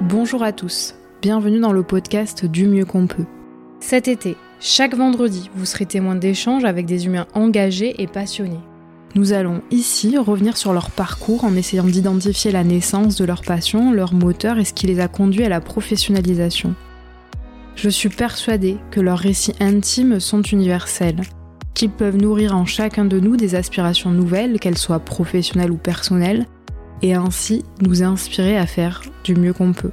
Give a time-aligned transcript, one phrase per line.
[0.00, 3.26] Bonjour à tous, bienvenue dans le podcast Du mieux qu'on peut.
[3.78, 8.60] Cet été, chaque vendredi, vous serez témoin d'échanges avec des humains engagés et passionnés.
[9.14, 13.92] Nous allons ici revenir sur leur parcours en essayant d'identifier la naissance de leur passion,
[13.92, 16.74] leur moteur et ce qui les a conduits à la professionnalisation.
[17.76, 21.20] Je suis persuadée que leurs récits intimes sont universels,
[21.74, 26.46] qu'ils peuvent nourrir en chacun de nous des aspirations nouvelles, qu'elles soient professionnelles ou personnelles,
[27.02, 29.90] et ainsi nous inspirer à faire du mieux qu'on peut.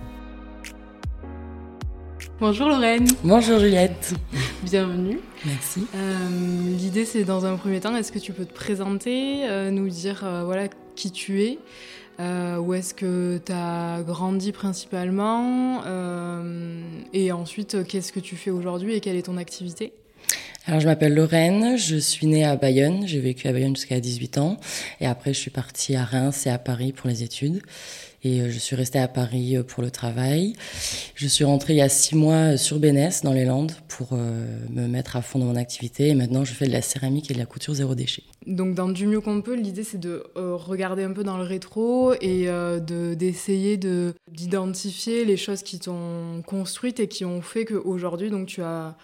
[2.39, 3.07] Bonjour Lorraine.
[3.23, 4.13] Bonjour Juliette.
[4.63, 5.19] Bienvenue.
[5.45, 5.85] Merci.
[5.93, 9.89] Euh, L'idée c'est dans un premier temps, est-ce que tu peux te présenter, euh, nous
[9.89, 11.59] dire euh, voilà qui tu es,
[12.19, 16.81] euh, où est-ce que tu as grandi principalement, euh,
[17.13, 19.93] et ensuite qu'est-ce que tu fais aujourd'hui et quelle est ton activité?
[20.69, 24.37] Alors, je m'appelle Lorraine, je suis née à Bayonne, j'ai vécu à Bayonne jusqu'à 18
[24.37, 24.57] ans,
[25.01, 27.63] et après, je suis partie à Reims et à Paris pour les études.
[28.23, 30.53] Et euh, je suis restée à Paris euh, pour le travail.
[31.15, 34.45] Je suis rentrée il y a six mois sur Bénès, dans les Landes, pour euh,
[34.69, 36.09] me mettre à fond dans mon activité.
[36.09, 38.21] Et maintenant, je fais de la céramique et de la couture zéro déchet.
[38.45, 41.43] Donc, dans Du mieux qu'on peut, l'idée c'est de euh, regarder un peu dans le
[41.45, 47.41] rétro et euh, de- d'essayer de, d'identifier les choses qui t'ont construite et qui ont
[47.41, 48.97] fait qu'aujourd'hui, tu as,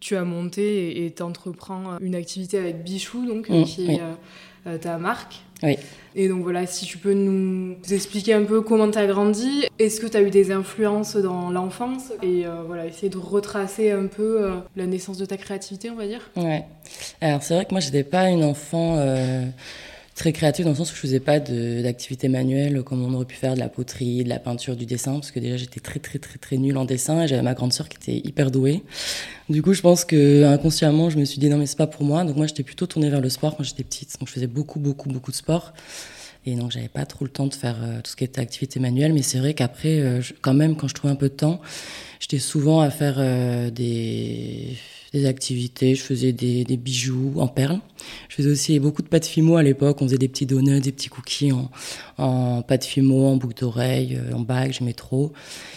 [0.00, 4.14] tu as monté et- t'entreprends une activité avec Bichou, donc, Mm, qui est euh,
[4.66, 5.36] euh, ta marque.
[5.62, 5.76] Oui.
[6.14, 10.00] Et donc voilà, si tu peux nous expliquer un peu comment tu as grandi, est-ce
[10.00, 12.12] que tu as eu des influences dans l'enfance?
[12.22, 15.96] Et euh, voilà, essayer de retracer un peu euh, la naissance de ta créativité, on
[15.96, 16.30] va dire.
[16.36, 16.64] Ouais.
[17.20, 19.46] Alors, c'est vrai que moi, j'étais pas une enfant euh,
[20.18, 23.36] très créative dans le sens où je faisais pas d'activité manuelle comme on aurait pu
[23.36, 26.18] faire de la poterie, de la peinture, du dessin, parce que déjà, j'étais très, très,
[26.18, 28.82] très, très nulle en dessin et j'avais ma grande sœur qui était hyper douée.
[29.48, 32.04] Du coup, je pense que inconsciemment, je me suis dit non, mais c'est pas pour
[32.04, 32.24] moi.
[32.24, 34.18] Donc, moi, j'étais plutôt tournée vers le sport quand j'étais petite.
[34.18, 35.72] Donc, je faisais beaucoup, beaucoup, beaucoup de sport.
[36.46, 38.80] Et donc, j'avais pas trop le temps de faire euh, tout ce qui était activité
[38.80, 39.12] manuelle.
[39.12, 41.60] Mais c'est vrai qu'après, euh, quand même, quand je trouvais un peu de temps,
[42.18, 44.76] j'étais souvent à faire euh, des,
[45.12, 45.94] des activités.
[45.94, 47.80] Je faisais des, bijoux en perles.
[48.28, 50.00] Je faisais aussi beaucoup de pâte fimo à l'époque.
[50.00, 51.70] On faisait des petits donuts, des petits cookies en,
[52.18, 54.72] en fimo, en boucle d'oreille, euh, en bague.
[54.72, 55.32] J'aimais trop.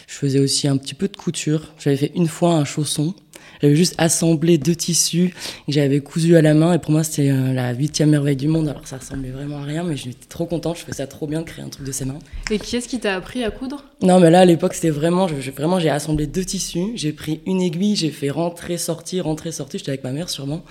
[0.08, 1.74] Je faisais aussi un petit peu de couture.
[1.80, 3.14] J'avais fait une fois un chausson.
[3.62, 5.34] J'avais juste assemblé deux tissus
[5.68, 8.48] que j'avais cousu à la main et pour moi c'était euh, la huitième merveille du
[8.48, 8.70] monde.
[8.70, 11.42] Alors ça ressemblait vraiment à rien mais j'étais trop contente, je trouvais ça trop bien
[11.42, 12.20] de créer un truc de ses mains.
[12.50, 13.84] Et qui est-ce qui t'a appris à coudre?
[14.02, 17.42] Non mais là à l'époque c'était vraiment, je- vraiment j'ai assemblé deux tissus, j'ai pris
[17.46, 20.64] une aiguille, j'ai fait rentrer, sortir, rentrer, sortir, j'étais avec ma mère sûrement.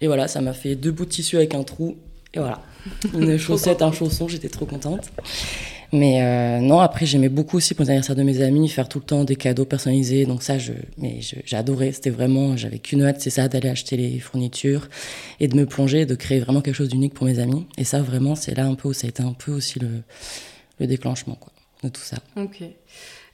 [0.00, 1.96] Et voilà, ça m'a fait deux bouts de tissu avec un trou
[2.34, 2.60] et voilà.
[3.14, 5.08] Une chaussette, un chausson, j'étais trop contente.
[5.96, 8.98] Mais euh, non, après j'aimais beaucoup aussi pour les anniversaires de mes amis faire tout
[8.98, 10.26] le temps des cadeaux personnalisés.
[10.26, 11.92] Donc ça, je, mais j'adorais.
[11.92, 14.88] C'était vraiment, j'avais qu'une hâte, c'est ça, d'aller acheter les fournitures
[15.38, 17.64] et de me plonger, de créer vraiment quelque chose d'unique pour mes amis.
[17.78, 19.88] Et ça, vraiment, c'est là un peu où ça a été un peu aussi le,
[20.80, 21.52] le déclenchement quoi,
[21.84, 22.16] de tout ça.
[22.36, 22.62] Ok.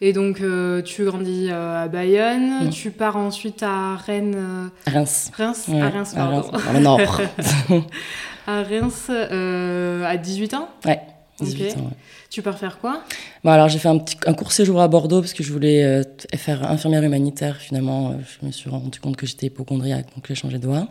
[0.03, 2.71] Et donc, euh, tu grandis euh, à Bayonne, Mm.
[2.71, 5.31] tu pars ensuite à Rennes, euh, Reims.
[5.35, 6.41] Reims, Ouais, à Reims, à pardon.
[6.51, 7.21] Reims, dans le nord.
[8.47, 10.69] à Reims euh, à 18 ans.
[10.87, 11.01] ouais,
[11.41, 11.77] 18 Ok.
[11.79, 11.81] ans.
[11.85, 11.97] ouais.
[12.31, 13.03] Tu pars faire quoi?
[13.43, 15.83] Bon, alors j'ai fait un, petit, un court séjour à Bordeaux parce que je voulais
[15.83, 16.05] euh,
[16.37, 17.57] faire infirmière humanitaire.
[17.57, 20.87] Finalement, euh, je me suis rendu compte que j'étais hypochondriaque, donc j'ai changé de voie.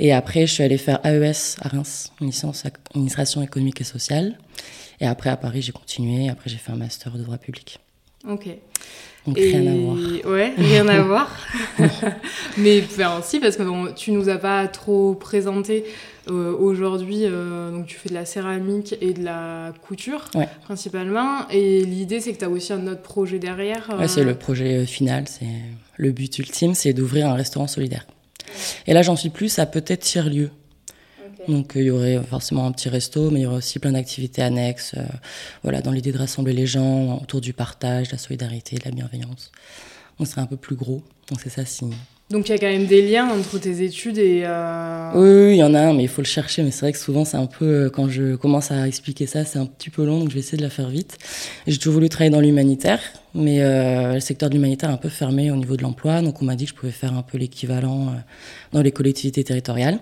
[0.00, 4.38] Et après, je suis allée faire AES à Reims, une licence administration économique et sociale.
[5.00, 6.28] Et après, à Paris, j'ai continué.
[6.28, 7.78] Après, j'ai fait un master de droit public.
[8.28, 8.48] Ok.
[9.26, 9.96] Donc Et- rien à voir.
[10.26, 11.36] Ouais, rien à voir.
[12.58, 15.84] Mais enfin, si, parce que bon, tu nous as pas trop présenté
[16.30, 17.20] euh, aujourd'hui.
[17.24, 20.48] euh, donc, tu fais de la céramique et de la couture, Ouais.
[20.64, 21.48] principalement.
[21.50, 23.88] Et l'idée, c'est que tu as aussi un autre projet derrière.
[23.92, 25.24] euh, Ouais, c'est le projet euh, final.
[25.26, 25.46] C'est
[25.96, 28.06] le but ultime, c'est d'ouvrir un restaurant solidaire.
[28.86, 30.46] Et là, j'en suis plus à peut-être tiers-lieu.
[30.46, 30.50] Ok.
[31.48, 33.92] Donc euh, il y aurait forcément un petit resto, mais il y aurait aussi plein
[33.92, 35.02] d'activités annexes, euh,
[35.62, 38.90] voilà, dans l'idée de rassembler les gens autour du partage, de la solidarité, de la
[38.90, 39.52] bienveillance.
[40.18, 41.94] On serait un peu plus gros, donc c'est ça signe.
[42.28, 44.42] Donc, il y a quand même des liens entre tes études et.
[44.44, 46.64] euh, Oui, oui, il y en a un, mais il faut le chercher.
[46.64, 49.60] Mais c'est vrai que souvent, c'est un peu, quand je commence à expliquer ça, c'est
[49.60, 51.18] un petit peu long, donc je vais essayer de la faire vite.
[51.68, 52.98] J'ai toujours voulu travailler dans l'humanitaire,
[53.32, 56.42] mais euh, le secteur de l'humanitaire est un peu fermé au niveau de l'emploi, donc
[56.42, 58.12] on m'a dit que je pouvais faire un peu l'équivalent
[58.72, 60.00] dans les collectivités territoriales.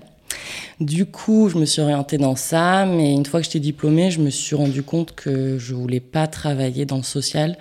[0.80, 4.20] Du coup, je me suis orientée dans ça, mais une fois que j'étais diplômée, je
[4.20, 7.56] me suis rendu compte que je voulais pas travailler dans le social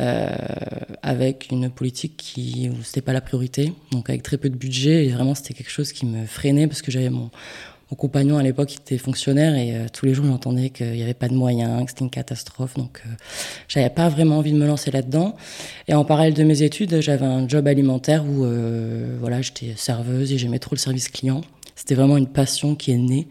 [0.00, 0.28] euh,
[1.02, 5.06] avec une politique qui où c'était pas la priorité, donc avec très peu de budget
[5.06, 7.30] et vraiment c'était quelque chose qui me freinait parce que j'avais mon
[7.94, 11.14] compagnon à l'époque qui était fonctionnaire et euh, tous les jours j'entendais qu'il n'y avait
[11.14, 13.10] pas de moyens, que c'était une catastrophe, donc euh,
[13.68, 15.36] j'avais pas vraiment envie de me lancer là-dedans.
[15.88, 20.32] Et en parallèle de mes études, j'avais un job alimentaire où euh, voilà j'étais serveuse
[20.32, 21.42] et j'aimais trop le service client.
[21.84, 23.28] C'était vraiment une passion qui est née.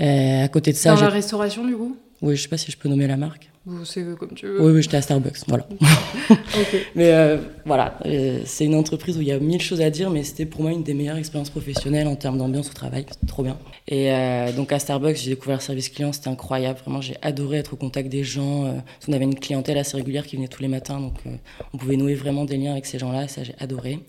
[0.00, 1.98] Euh, à côté de ça, Dans la restauration, du coup?
[2.22, 3.50] Oui, je sais pas si je peux nommer la marque.
[3.84, 4.60] C'est comme tu veux.
[4.60, 5.68] Oui, oui, j'étais à Starbucks, voilà.
[6.96, 10.10] Mais euh, voilà, euh, c'est une entreprise où il y a mille choses à dire,
[10.10, 13.26] mais c'était pour moi une des meilleures expériences professionnelles en termes d'ambiance au travail, c'était
[13.26, 13.56] trop bien.
[13.86, 17.58] Et euh, donc à Starbucks, j'ai découvert le service client, c'était incroyable, vraiment j'ai adoré
[17.58, 18.82] être au contact des gens.
[19.06, 21.14] on avait une clientèle assez régulière qui venait tous les matins, donc
[21.72, 24.00] on pouvait nouer vraiment des liens avec ces gens-là, ça j'ai adoré.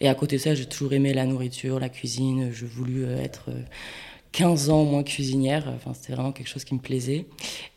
[0.00, 3.50] Et à côté de ça, j'ai toujours aimé la nourriture, la cuisine, je voulu être
[4.36, 5.72] 15 ans moins cuisinière.
[5.74, 7.24] Enfin, c'était vraiment quelque chose qui me plaisait.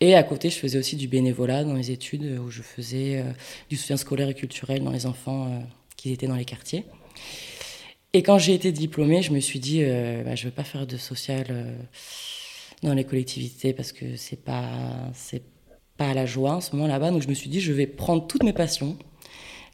[0.01, 3.31] Et à côté, je faisais aussi du bénévolat dans les études où je faisais euh,
[3.69, 5.59] du soutien scolaire et culturel dans les enfants euh,
[5.95, 6.83] qui étaient dans les quartiers.
[8.11, 10.65] Et quand j'ai été diplômée, je me suis dit, euh, bah, je ne veux pas
[10.65, 11.45] faire de social
[12.83, 14.69] dans les collectivités parce que c'est pas,
[15.13, 15.43] c'est
[15.95, 17.11] pas la joie en ce moment là-bas.
[17.11, 18.97] Donc je me suis dit, je vais prendre toutes mes passions,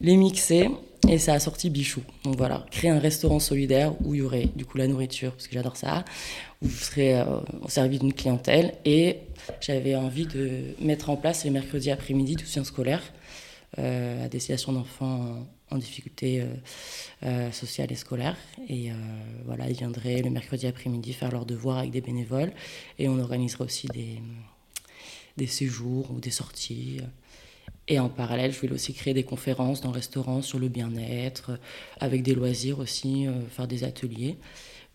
[0.01, 0.69] les mixer
[1.07, 2.01] et ça a sorti Bichou.
[2.23, 5.47] Donc voilà, créer un restaurant solidaire où il y aurait du coup la nourriture, parce
[5.47, 6.05] que j'adore ça,
[6.61, 7.25] où vous serez euh,
[7.61, 8.73] au service d'une clientèle.
[8.85, 9.17] Et
[9.61, 13.01] j'avais envie de mettre en place les mercredis après-midi du soutien scolaire
[13.79, 16.43] euh, à destination d'enfants en, difficulté
[17.23, 18.37] euh, sociale et scolaire.
[18.69, 18.91] Et
[19.45, 22.53] voilà, ils viendraient le mercredi après-midi faire leurs devoirs avec des bénévoles.
[22.97, 24.21] Et on organiserait aussi des,
[25.35, 27.01] des séjours ou des sorties.
[27.87, 31.59] Et en parallèle, je voulais aussi créer des conférences dans le restaurant sur le bien-être,
[31.99, 34.37] avec des loisirs aussi, faire des ateliers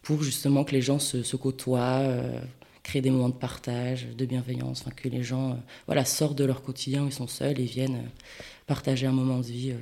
[0.02, 2.40] pour justement que les gens se, côtoient, euh,
[2.82, 5.54] créer des moments de partage, de bienveillance, que les gens euh,
[5.86, 9.38] voilà, sortent de leur quotidien où ils sont seuls et viennent euh, partager un moment
[9.38, 9.74] de vie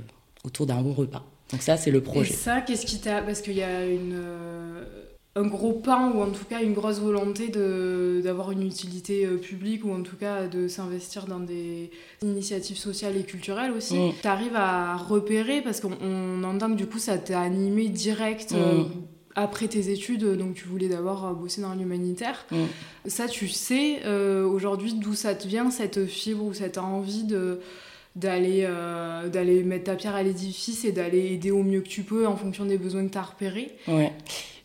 [0.45, 1.25] autour d'un bon repas.
[1.51, 2.33] Donc ça, c'est le projet.
[2.33, 3.23] Et ça, qu'est-ce qui t'a...
[3.23, 4.23] Parce qu'il y a une,
[5.39, 7.49] un gros pan, ou en tout cas une grosse volonté
[8.23, 11.91] d'avoir une utilité publique, ou en tout cas de s'investir dans des
[12.23, 13.99] initiatives sociales et culturelles aussi.
[13.99, 14.13] Mm.
[14.21, 18.53] Tu arrives à repérer, parce qu'on entend que du coup, ça t'a animé direct...
[18.53, 18.85] Mm
[19.39, 22.45] après tes études, donc tu voulais d'abord bosser dans l'humanitaire.
[22.51, 22.65] Mm.
[23.07, 27.61] Ça, tu sais euh, aujourd'hui d'où ça te vient, cette fibre ou cette envie de
[28.17, 32.03] d'aller euh, d'aller mettre ta pierre à l'édifice et d'aller aider au mieux que tu
[32.03, 33.73] peux en fonction des besoins que tu as repérés.
[33.87, 34.13] Ouais.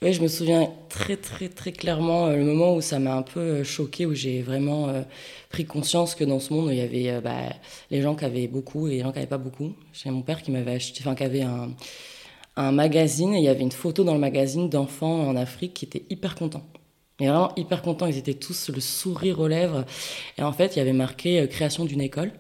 [0.02, 3.22] ouais, je me souviens très très très clairement euh, le moment où ça m'a un
[3.22, 4.94] peu choqué, où j'ai vraiment
[5.50, 7.54] pris conscience que dans ce monde, il y avait bah,
[7.92, 9.74] les gens qui avaient beaucoup et les gens qui n'avaient pas beaucoup.
[9.94, 11.72] J'ai mon père qui m'avait acheté, enfin qui avait un
[12.56, 15.86] un magazine et il y avait une photo dans le magazine d'enfants en Afrique qui
[15.86, 16.66] étaient hyper contents.
[17.20, 19.86] Mais vraiment hyper contents, ils étaient tous le sourire aux lèvres.
[20.38, 22.32] Et en fait, il y avait marqué euh, création d'une école.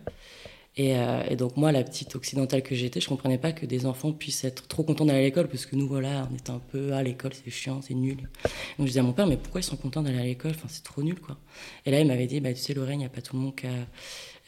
[0.79, 4.11] Euh, et, donc moi, la petite occidentale que j'étais, je comprenais pas que des enfants
[4.11, 6.93] puissent être trop contents d'aller à l'école, parce que nous, voilà, on était un peu,
[6.93, 8.17] à l'école, c'est chiant, c'est nul.
[8.17, 10.51] Donc je disais à mon père, mais pourquoi ils sont contents d'aller à l'école?
[10.51, 11.37] Enfin, c'est trop nul, quoi.
[11.85, 13.41] Et là, il m'avait dit, bah, tu sais, Lorraine, il n'y a pas tout le
[13.41, 13.71] monde qui a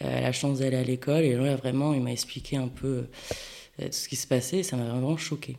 [0.04, 1.24] euh, la chance d'aller à l'école.
[1.24, 3.06] Et là, vraiment, il m'a expliqué un peu
[3.78, 5.58] tout ce qui se passait, et ça m'a vraiment choqué.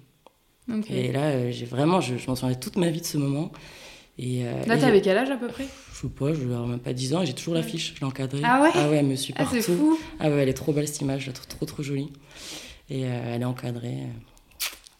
[0.91, 3.53] Et là, euh, j'ai vraiment, je, m'en souviens toute ma vie de ce moment.
[4.19, 5.67] Et, euh, là, t'avais quel âge à peu près?
[5.93, 8.07] Je sais pas, je n'ai même pas 10 ans et j'ai toujours l'affiche, je l'ai
[8.07, 8.41] encadrée.
[8.45, 8.71] Ah ouais?
[8.75, 9.57] Ah ouais, elle me suit partout.
[9.57, 11.67] Ah, c'est fou Ah ouais, elle est trop belle cette image, je la trouve trop
[11.67, 12.13] trop jolie.
[12.89, 13.99] Et euh, elle est encadrée.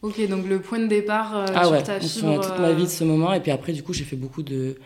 [0.03, 2.39] Ok, donc le point de départ ah sur ouais, ta fibre...
[2.39, 3.33] Toute ma vie de ce moment.
[3.33, 4.77] Et puis après, du coup, j'ai fait beaucoup de,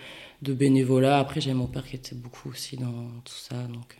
[0.42, 1.19] de bénévolat.
[1.19, 3.56] Après, j'avais mon père qui était beaucoup aussi dans tout ça.
[3.56, 3.98] Donc,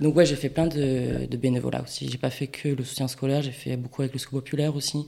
[0.00, 2.08] donc ouais, j'ai fait plein de, de bénévolat aussi.
[2.10, 5.06] J'ai pas fait que le soutien scolaire, j'ai fait beaucoup avec le secours populaire aussi.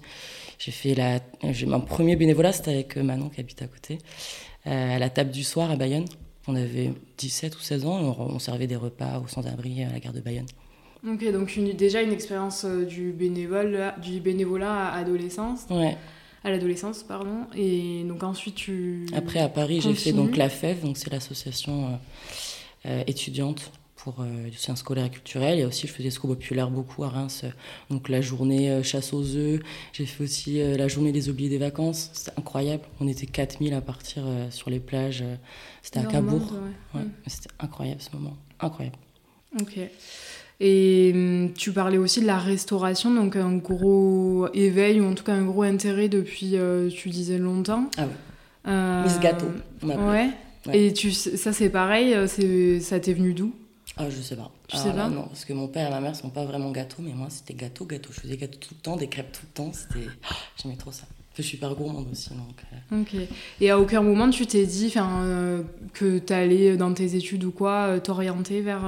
[0.58, 1.20] J'ai fait la,
[1.66, 3.98] mon premier bénévolat, c'était avec Manon qui habite à côté,
[4.66, 6.06] euh, à la table du soir à Bayonne.
[6.48, 10.14] On avait 17 ou 16 ans, on, servait des repas aux sans-abri à la gare
[10.14, 10.46] de Bayonne.
[11.06, 15.66] Ok, donc une, déjà une expérience euh, du, bénévolat, du bénévolat à adolescence.
[15.70, 15.96] Ouais.
[16.42, 17.46] À l'adolescence, pardon.
[17.54, 19.06] Et donc ensuite tu.
[19.14, 22.00] Après à Paris, j'ai fait donc la FEV, donc c'est l'association
[22.86, 23.70] euh, étudiante
[24.08, 25.58] pour euh, du sciences scolaire et culturel.
[25.58, 27.44] Et aussi, je faisais ce populaire beaucoup à Reims.
[27.90, 29.60] Donc la journée euh, chasse aux œufs.
[29.92, 32.10] J'ai fait aussi euh, la journée des oubliés des vacances.
[32.14, 32.84] C'était incroyable.
[33.00, 35.22] On était 4000 à partir sur les plages.
[35.82, 36.54] C'était à Cabourg.
[36.94, 37.00] Mm.
[37.26, 38.36] C'était incroyable ce moment.
[38.60, 38.96] Incroyable.
[39.60, 39.78] Ok.
[40.60, 45.22] Et hum, tu parlais aussi de la restauration, donc un gros éveil, ou en tout
[45.22, 46.56] cas un gros intérêt depuis,
[46.96, 47.90] tu disais, longtemps.
[47.98, 49.02] Ah ouais.
[49.04, 49.46] Miss Gâteau,
[49.82, 50.30] on ouais.
[50.66, 50.78] ouais.
[50.78, 52.14] Et tu, ça, c'est pareil,
[52.80, 53.52] ça t'est venu d'où?
[53.98, 54.50] Ah, je sais pas.
[54.70, 55.08] Je sais pas.
[55.08, 57.54] Non, parce que mon père et ma mère sont pas vraiment gâteaux, mais moi c'était
[57.54, 58.10] gâteau, gâteau.
[58.12, 59.72] Je faisais gâteau tout le temps, des crêpes tout le temps.
[59.72, 60.06] C'était,
[60.56, 61.04] j'aimais trop ça.
[61.38, 62.64] Je suis super gourmande aussi, donc.
[62.92, 63.00] Euh.
[63.00, 63.14] Ok.
[63.60, 65.62] Et à aucun moment tu t'es dit, euh,
[65.94, 68.82] que tu allais dans tes études ou quoi, euh, t'orienter vers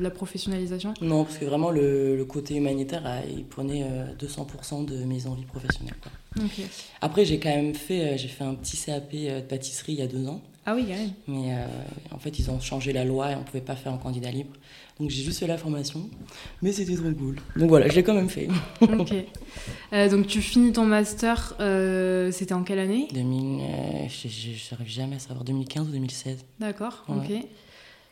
[0.00, 0.94] la professionnalisation?
[1.02, 3.84] Non, parce que vraiment le, côté humanitaire, il prenait
[4.20, 5.96] 200% de mes envies professionnelles.
[6.00, 6.44] Quoi.
[7.00, 10.06] Après, j'ai quand même fait, j'ai fait un petit CAP de pâtisserie il y a
[10.06, 10.42] deux ans.
[10.70, 11.10] Ah oui, quand même.
[11.26, 11.66] Mais euh,
[12.14, 14.30] en fait, ils ont changé la loi et on ne pouvait pas faire un candidat
[14.30, 14.52] libre.
[15.00, 16.08] Donc j'ai juste fait la formation,
[16.62, 17.36] mais c'était trop cool.
[17.56, 18.46] Donc voilà, je l'ai quand même fait.
[18.80, 19.12] ok.
[19.92, 23.08] Euh, donc tu finis ton master, euh, c'était en quelle année?
[23.12, 23.62] 2000,
[24.08, 26.44] Je n'arrive jamais à savoir, 2015 ou 2016.
[26.60, 27.32] D'accord, ok.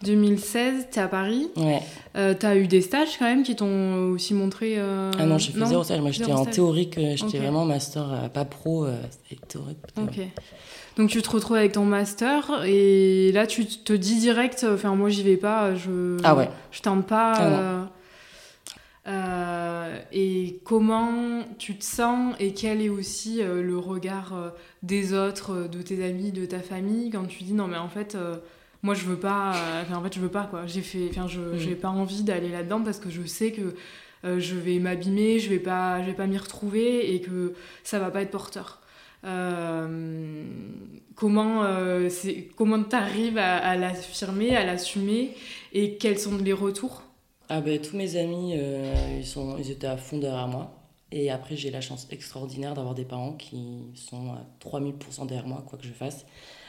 [0.02, 1.48] 2016, t'es à Paris?
[1.56, 1.80] Ouais.
[2.16, 4.74] Euh, t'as eu des stages quand même qui t'ont aussi montré.
[4.78, 6.00] euh, Ah non, j'ai fait zéro stage.
[6.00, 6.98] Moi, j'étais en théorique.
[7.16, 8.86] J'étais vraiment master, pas pro,
[9.28, 9.78] c'était théorique.
[9.96, 10.20] Ok.
[10.98, 15.08] Donc tu te retrouves avec ton master et là tu te dis direct, enfin moi
[15.08, 16.50] j'y vais pas, je Ah ouais.
[16.72, 17.32] je tente pas.
[17.36, 17.84] Ah euh,
[19.06, 24.34] euh, et comment tu te sens et quel est aussi euh, le regard
[24.82, 28.16] des autres, de tes amis, de ta famille quand tu dis non mais en fait
[28.82, 29.52] moi je veux pas,
[29.82, 30.66] enfin en fait je veux pas quoi.
[30.66, 31.58] J'ai fait, enfin je Mm.
[31.58, 33.74] j'ai pas envie d'aller là-dedans parce que je sais que
[34.24, 38.10] je vais m'abîmer, je vais pas, je vais pas m'y retrouver et que ça va
[38.10, 38.80] pas être porteur.
[39.24, 40.44] Euh,
[41.16, 42.08] comment euh,
[42.56, 45.34] comment t'arrives à, à l'affirmer, à l'assumer
[45.72, 47.02] et quels sont les retours?
[47.48, 50.70] Ah ben tous mes amis, euh, ils, sont, ils étaient à fond derrière moi.
[51.10, 55.64] Et après, j'ai la chance extraordinaire d'avoir des parents qui sont à 3000% derrière moi,
[55.66, 56.26] quoi que je fasse.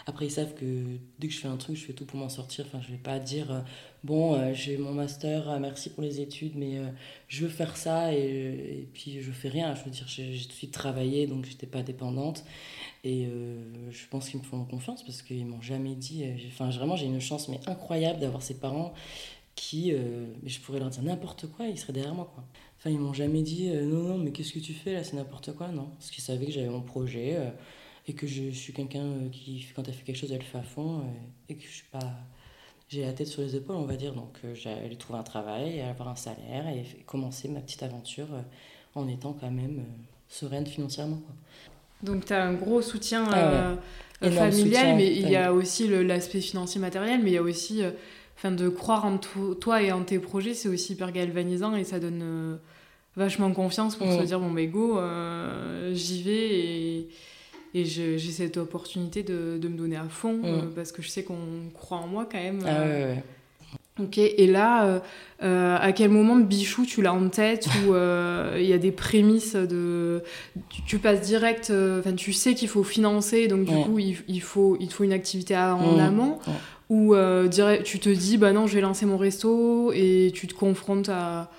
[0.10, 2.30] Après, ils savent que dès que je fais un truc, je fais tout pour m'en
[2.30, 2.66] sortir.
[2.66, 3.60] Enfin, je vais pas dire, euh,
[4.04, 6.80] bon, euh, j'ai mon master, euh, merci pour les études, mais
[7.28, 9.76] je veux faire ça et, puis je fais rien.
[9.76, 12.44] Je veux dire, j'ai tout de suite travaillé, donc j'étais pas dépendante.
[13.04, 13.28] Et
[13.92, 16.26] je pense qu'ils me font confiance parce qu'ils m'ont jamais dit.
[16.48, 18.94] Enfin, vraiment, j'ai une chance mais incroyable d'avoir ces parents
[19.56, 19.94] qui,
[20.46, 22.32] je pourrais leur dire n'importe quoi, ils seraient derrière moi.
[22.34, 22.44] Quoi.
[22.80, 25.18] Enfin, ils m'ont jamais dit euh, non, non, mais qu'est-ce que tu fais là, c'est
[25.18, 25.90] n'importe quoi, non.
[25.98, 27.50] Parce qu'ils savaient que j'avais mon projet euh,
[28.08, 30.60] et que je suis quelqu'un euh, qui, quand elle fait quelque chose, elle le fait
[30.60, 31.04] à fond
[31.50, 32.14] et que je suis pas.
[32.88, 34.14] J'ai la tête sur les épaules, on va dire.
[34.14, 38.30] Donc, j'allais trouver un travail, avoir un salaire et commencer ma petite aventure
[38.96, 39.84] en étant quand même
[40.28, 41.18] sereine financièrement.
[41.18, 41.36] Quoi.
[42.02, 43.76] Donc tu as un gros soutien Ah
[44.22, 44.32] ouais.
[44.32, 47.84] familial, mais il y a aussi l'aspect financier matériel, mais il y a aussi
[48.40, 51.84] enfin de croire en to- toi et en tes projets, c'est aussi hyper galvanisant et
[51.84, 52.56] ça donne euh,
[53.18, 57.08] vachement confiance pour se dire bon mais go, euh, j'y vais
[57.76, 61.24] et j'ai cette opportunité de, de me donner à fond euh, parce que je sais
[61.24, 61.38] qu'on
[61.74, 62.62] croit en moi quand même.
[62.66, 63.24] Ah ouais.
[64.02, 65.02] Ok, et là,
[65.44, 68.94] euh, à quel moment Bichou tu l'as en tête ou euh, il y a des
[68.94, 70.24] prémices de.
[70.70, 73.84] Tu, tu passes direct, euh, tu sais qu'il faut financer, donc du Ouais.
[73.84, 76.54] coup il, il faut, il faut une activité en amont, Ouais.
[76.90, 77.48] Ou euh,
[77.84, 81.50] tu te dis bah non, je vais lancer mon resto et tu te confrontes à,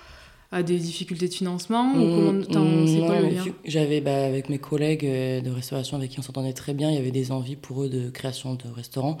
[0.51, 3.51] à des difficultés de financement, ou comment Mmh, c'est quoi non, le mais lien vu
[3.53, 6.89] que J'avais bah, avec mes collègues euh, de restauration avec qui on s'entendait très bien,
[6.89, 9.17] il y avait des envies pour eux de création de restaurants.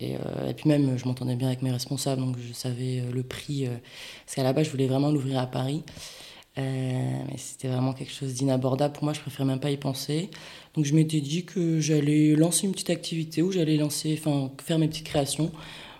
[0.00, 3.12] Et, euh, et puis même, je m'entendais bien avec mes responsables, donc je savais euh,
[3.12, 3.66] le prix.
[3.66, 3.70] euh,
[4.24, 5.82] parce qu'à la base, je voulais vraiment l'ouvrir à Paris.
[6.58, 6.62] Euh,
[7.30, 8.92] mais c'était vraiment quelque chose d'inabordable.
[8.94, 10.30] Pour moi, je préférais même pas y penser.
[10.74, 14.78] Donc je m'étais dit que j'allais lancer une petite activité où j'allais lancer, enfin, faire
[14.78, 15.52] mes petites créations,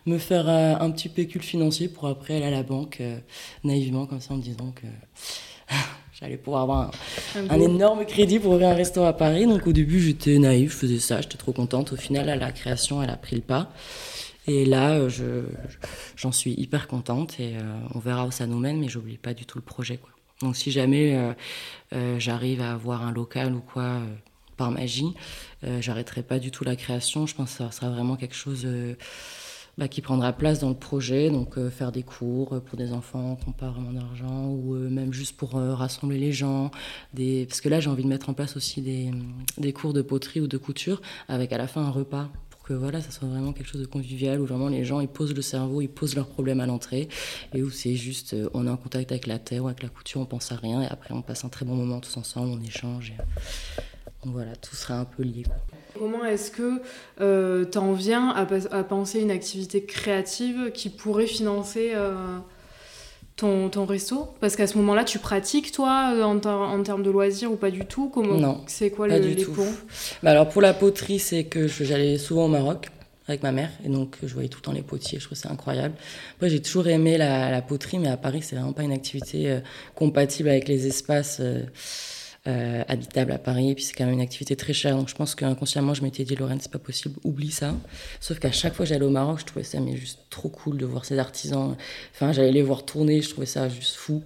[0.06, 3.18] me faire euh, un petit pécule financier pour après aller à la banque euh,
[3.62, 4.86] naïvement, comme ça, en me disant que
[6.20, 6.90] j'allais pouvoir avoir
[7.36, 9.46] un, Un un gros- énorme crédit pour ouvrir un resto à Paris.
[9.46, 11.92] Donc au début, j'étais naïve, je faisais ça, j'étais trop contente.
[11.92, 13.70] Au final, là, la création, elle a pris le pas.
[14.46, 15.42] Et là, je,
[16.16, 17.52] j'en suis hyper contente et
[17.94, 19.98] on verra où ça nous mène, mais j'oublie pas du tout le projet.
[19.98, 20.08] Quoi.
[20.40, 21.32] Donc si jamais euh,
[21.92, 24.06] euh, j'arrive à avoir un local ou quoi, euh,
[24.56, 25.14] par magie,
[25.62, 27.26] j'arrêterai pas du tout la création.
[27.26, 28.66] Je pense que ça sera vraiment quelque chose
[29.76, 31.30] bah, qui prendra place dans le projet.
[31.30, 35.36] Donc faire des cours pour des enfants qui n'ont pas vraiment d'argent ou même juste
[35.36, 36.72] pour rassembler les gens.
[37.14, 39.12] Parce que là, j'ai envie de mettre en place aussi des,
[39.58, 42.28] des cours de poterie ou de couture avec à la fin un repas
[42.68, 45.34] que voilà, ça soit vraiment quelque chose de convivial où vraiment les gens ils posent
[45.34, 47.08] le cerveau, ils posent leurs problèmes à l'entrée
[47.54, 49.88] et où c'est juste euh, on est en contact avec la terre ou avec la
[49.88, 52.50] couture, on pense à rien et après on passe un très bon moment tous ensemble,
[52.50, 53.12] on échange.
[53.12, 53.16] Et...
[54.22, 55.44] Donc voilà, tout sera un peu lié.
[55.98, 56.82] Comment est-ce que
[57.20, 62.38] euh, t'en viens à, pas- à penser une activité créative qui pourrait financer euh,
[63.38, 67.02] ton, ton resto Parce qu'à ce moment-là, tu pratiques toi euh, en, ter- en termes
[67.02, 69.52] de loisirs ou pas du tout Comment Non, C'est quoi pas le, du les tout.
[69.52, 69.72] ponts
[70.22, 72.88] Bah alors pour la poterie, c'est que j'allais souvent au Maroc
[73.28, 75.50] avec ma mère et donc je voyais tout le temps les potiers, je trouvais ça
[75.50, 75.94] incroyable.
[76.36, 79.50] Après j'ai toujours aimé la, la poterie, mais à Paris c'est vraiment pas une activité
[79.50, 79.60] euh,
[79.94, 81.60] compatible avec les espaces euh,
[82.48, 83.74] euh, habitables à Paris.
[83.74, 86.34] Puis c'est quand même une activité très chère, donc je pense qu'inconsciemment je m'étais dit
[86.34, 87.74] Lorraine c'est pas possible, oublie ça.
[88.20, 90.78] Sauf qu'à chaque fois que j'allais au Maroc, je trouvais ça mais juste trop cool
[90.78, 91.76] de voir ces artisans.
[92.14, 94.22] Enfin j'allais les voir tourner, je trouvais ça juste fou.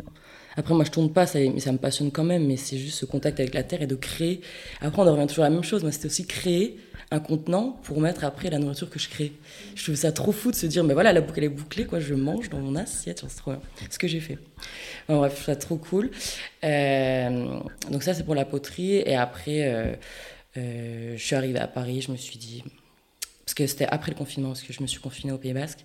[0.57, 2.99] Après, moi, je tourne pas, ça, mais ça me passionne quand même, mais c'est juste
[2.99, 4.43] ce contact avec la terre et de créer.
[4.81, 5.83] Après, on en revient toujours à la même chose.
[5.83, 6.77] Moi, c'était aussi créer
[7.13, 9.33] un contenant pour mettre après la nourriture que je crée.
[9.75, 12.01] Je trouve ça trop fou de se dire, mais voilà, la boucle, est bouclée, quoi,
[12.01, 13.61] je mange dans mon assiette, c'est trop bien.
[13.91, 14.39] Ce que j'ai fait.
[15.09, 16.11] Bon, bref, je trouve ça trop cool.
[16.65, 18.97] Euh, donc, ça, c'est pour la poterie.
[18.97, 19.95] Et après, euh,
[20.57, 22.65] euh, je suis arrivée à Paris, je me suis dit,
[23.45, 25.81] parce que c'était après le confinement, parce que je me suis confinée au Pays Basque.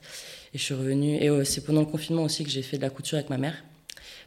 [0.54, 1.18] Et je suis revenue.
[1.18, 3.66] Et c'est pendant le confinement aussi que j'ai fait de la couture avec ma mère.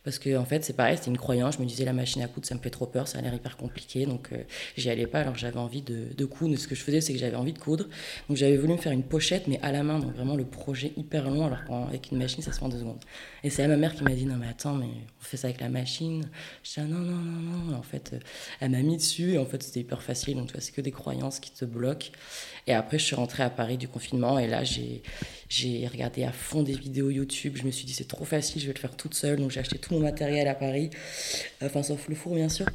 [0.02, 1.56] Parce que en fait, c'est pareil, c'était une croyance.
[1.56, 3.34] Je me disais, la machine à coudre, ça me fait trop peur, ça a l'air
[3.34, 4.06] hyper compliqué.
[4.06, 4.42] Donc, euh,
[4.76, 5.20] j'y allais pas.
[5.20, 6.56] Alors, j'avais envie de, coudre.
[6.58, 7.84] Ce que je faisais, c'est que j'avais envie de coudre.
[8.28, 9.98] Donc, j'avais voulu me faire une pochette, mais à la main.
[9.98, 11.46] Donc, vraiment, le projet hyper long.
[11.46, 13.00] Alors qu'avec une machine, ça se fait en deux secondes.
[13.44, 15.60] Et c'est ma mère qui m'a dit, non, mais attends, mais on fait ça avec
[15.60, 16.28] la machine.
[16.62, 17.76] Je dis, ah, non, non, non, non.
[17.76, 18.18] en fait, euh,
[18.60, 19.34] elle m'a mis dessus.
[19.34, 20.36] Et en fait, c'était hyper facile.
[20.36, 22.08] Donc, tu vois, c'est que des croyances qui te bloquent.
[22.66, 24.38] Et après, je suis rentrée à Paris du confinement.
[24.38, 25.02] Et là, j'ai,
[25.88, 27.56] regardé à fond des vidéos YouTube.
[27.56, 29.38] Je me suis dit, c'est trop facile, je vais le faire toute seule.
[29.38, 30.90] Donc, j'ai acheté mon matériel à Paris.
[31.62, 32.66] Enfin, sauf le four, bien sûr.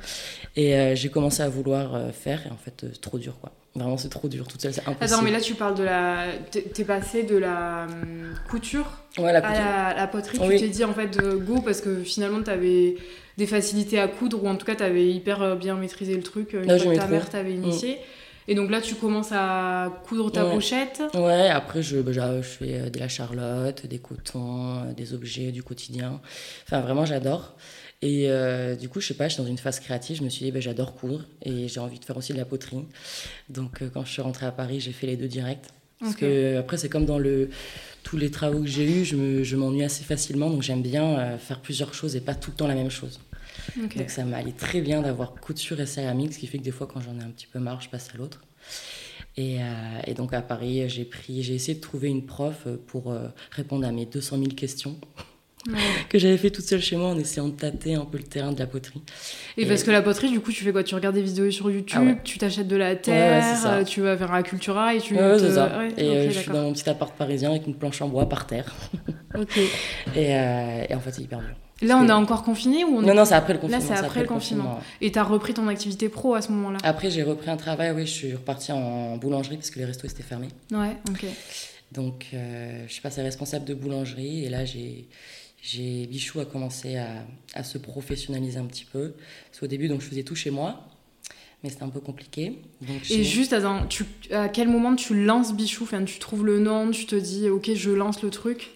[0.56, 2.46] Et euh, j'ai commencé à vouloir euh, faire.
[2.48, 3.52] Et en fait, euh, c'est trop dur, quoi.
[3.76, 4.48] Vraiment, c'est trop dur.
[4.48, 5.04] Toute seule, c'est impossible.
[5.04, 6.26] Attends, mais là, tu parles de la.
[6.52, 9.58] T'es passé de la hum, couture, ouais, la couture.
[9.58, 10.38] à la, la poterie.
[10.42, 10.56] Oui.
[10.56, 12.96] Tu t'es dit, en fait, go, parce que finalement, t'avais
[13.38, 16.54] des facilités à coudre, ou en tout cas, t'avais hyper bien maîtrisé le truc.
[16.54, 17.98] Une Là, fois je que ta mère t'avait initié.
[18.48, 20.54] Et donc là, tu commences à coudre ta Ouais.
[20.54, 21.02] pochette.
[21.16, 25.52] Ouais, après, je, bah, je fais euh, de la charlotte, des cotons, euh, des objets
[25.52, 26.22] du quotidien.
[26.68, 27.56] Enfin, vraiment, j'adore.
[28.04, 30.18] Et euh, du coup, je sais pas, je suis dans une phase créative.
[30.18, 32.46] Je me suis dit, bah, j'adore coudre et j'ai envie de faire aussi de la
[32.46, 32.86] poterie.
[33.50, 35.66] Donc, euh, quand je suis rentrée à Paris, j'ai fait les deux directs.
[36.00, 37.50] Parce que, après, c'est comme dans le,
[38.04, 40.50] tous les travaux que j'ai eus, je me- je m'ennuie assez facilement.
[40.52, 43.20] Donc, j'aime bien faire plusieurs choses et pas tout le temps la même chose.
[43.78, 46.88] Donc ça m'allait très bien d'avoir couture et céramique, ce qui fait que des fois
[46.88, 48.42] quand j'en ai un petit peu marre, je passe à l'autre.
[49.38, 49.64] Et, euh,
[50.08, 53.86] et donc à Paris, j'ai pris, j'ai essayé de trouver une prof pour euh, répondre
[53.86, 54.98] à mes 200 000 questions
[55.68, 55.80] Ouais.
[56.10, 58.52] que j'avais fait toute seule chez moi en essayant de tâter un peu le terrain
[58.52, 59.02] de la poterie.
[59.58, 60.84] Et, Et- parce que la poterie, du coup, tu fais quoi?
[60.84, 62.18] Tu regardes des vidéos sur YouTube, Ah ouais.
[62.24, 65.16] tu t'achètes de la terre, euh, tu vas vers la Cultura et tu.
[65.16, 65.72] Te- ça.
[65.98, 68.46] et euh, je suis dans mon petit appart parisien avec une planche en bois par
[68.46, 68.76] terre.
[70.16, 71.56] Euh, et en fait, c'est hyper dur.
[71.82, 73.06] Là, on est encore confiné ou on est...
[73.08, 73.84] Non, non, c'est après le confinement.
[73.86, 74.80] c'est après le confinement.
[75.02, 78.06] Et t'as repris ton activité pro à ce moment-là Après, j'ai repris un travail, oui,
[78.06, 80.48] je suis repartie en boulangerie parce que les restos étaient fermés.
[80.72, 81.26] Ouais, ok.
[81.92, 85.08] Donc, euh, je suis passée responsable de boulangerie et là, j'ai,
[85.62, 87.10] j'ai Bichou a commencé à,
[87.54, 89.14] à se professionnaliser un petit peu.
[89.50, 90.88] Parce qu'au début, donc, je faisais tout chez moi,
[91.62, 92.62] mais c'était un peu compliqué.
[92.82, 95.84] Donc, Et juste, attends, tu, à quel moment tu lances Bichou?
[95.84, 98.75] Enfin, Tu trouves le nom, tu te dis, ok, je lance le truc?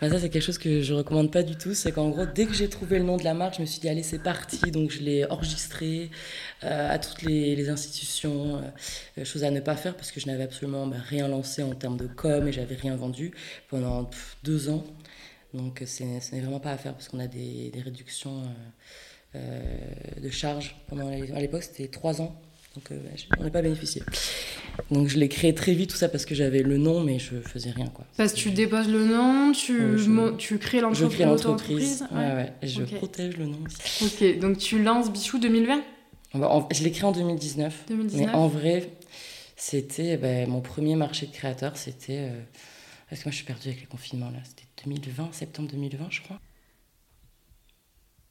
[0.00, 1.74] Bah, ça, c'est quelque chose que je recommande pas du tout.
[1.74, 3.80] C'est qu'en gros, dès que j'ai trouvé le nom de la marque, je me suis
[3.80, 4.70] dit, allez, c'est parti.
[4.70, 6.10] Donc, je l'ai enregistré
[6.64, 8.62] euh, à toutes les, les institutions.
[9.18, 11.74] euh, chose à ne pas faire parce que je n'avais absolument bah, rien lancé en
[11.74, 13.32] termes de com et j'avais rien vendu
[13.68, 14.10] pendant
[14.44, 14.84] deux ans.
[15.54, 18.42] Donc, euh, ce n'est vraiment pas à faire parce qu'on a des, des réductions
[19.34, 19.60] euh,
[20.22, 20.76] de charges.
[20.88, 22.40] Pendant à l'époque, c'était trois ans.
[22.76, 24.02] Donc, euh, n'a pas bénéficié.
[24.90, 27.40] Donc, je l'ai créé très vite, tout ça, parce que j'avais le nom, mais je
[27.40, 27.86] faisais rien.
[27.86, 28.04] Quoi.
[28.18, 31.14] Parce que tu déposes le nom, tu, je- crées Je l'entreprise.
[31.14, 32.04] crée l'entreprise.
[32.12, 32.52] Ouais, ouais.
[32.62, 34.04] Et je protège le nom aussi.
[34.04, 35.82] Ok, donc tu lances Bichou 2020
[36.34, 37.84] On va- en- je l'ai créé en 2019.
[37.88, 38.90] 2019 Mais en vrai,
[39.56, 41.76] c'était ben, mon premier marché de créateur.
[41.76, 42.28] C'était.
[42.30, 42.40] euh,
[43.08, 44.38] Parce que moi, je suis perdue avec les confinements là.
[44.44, 46.40] C'était 2020, septembre 2020, je crois.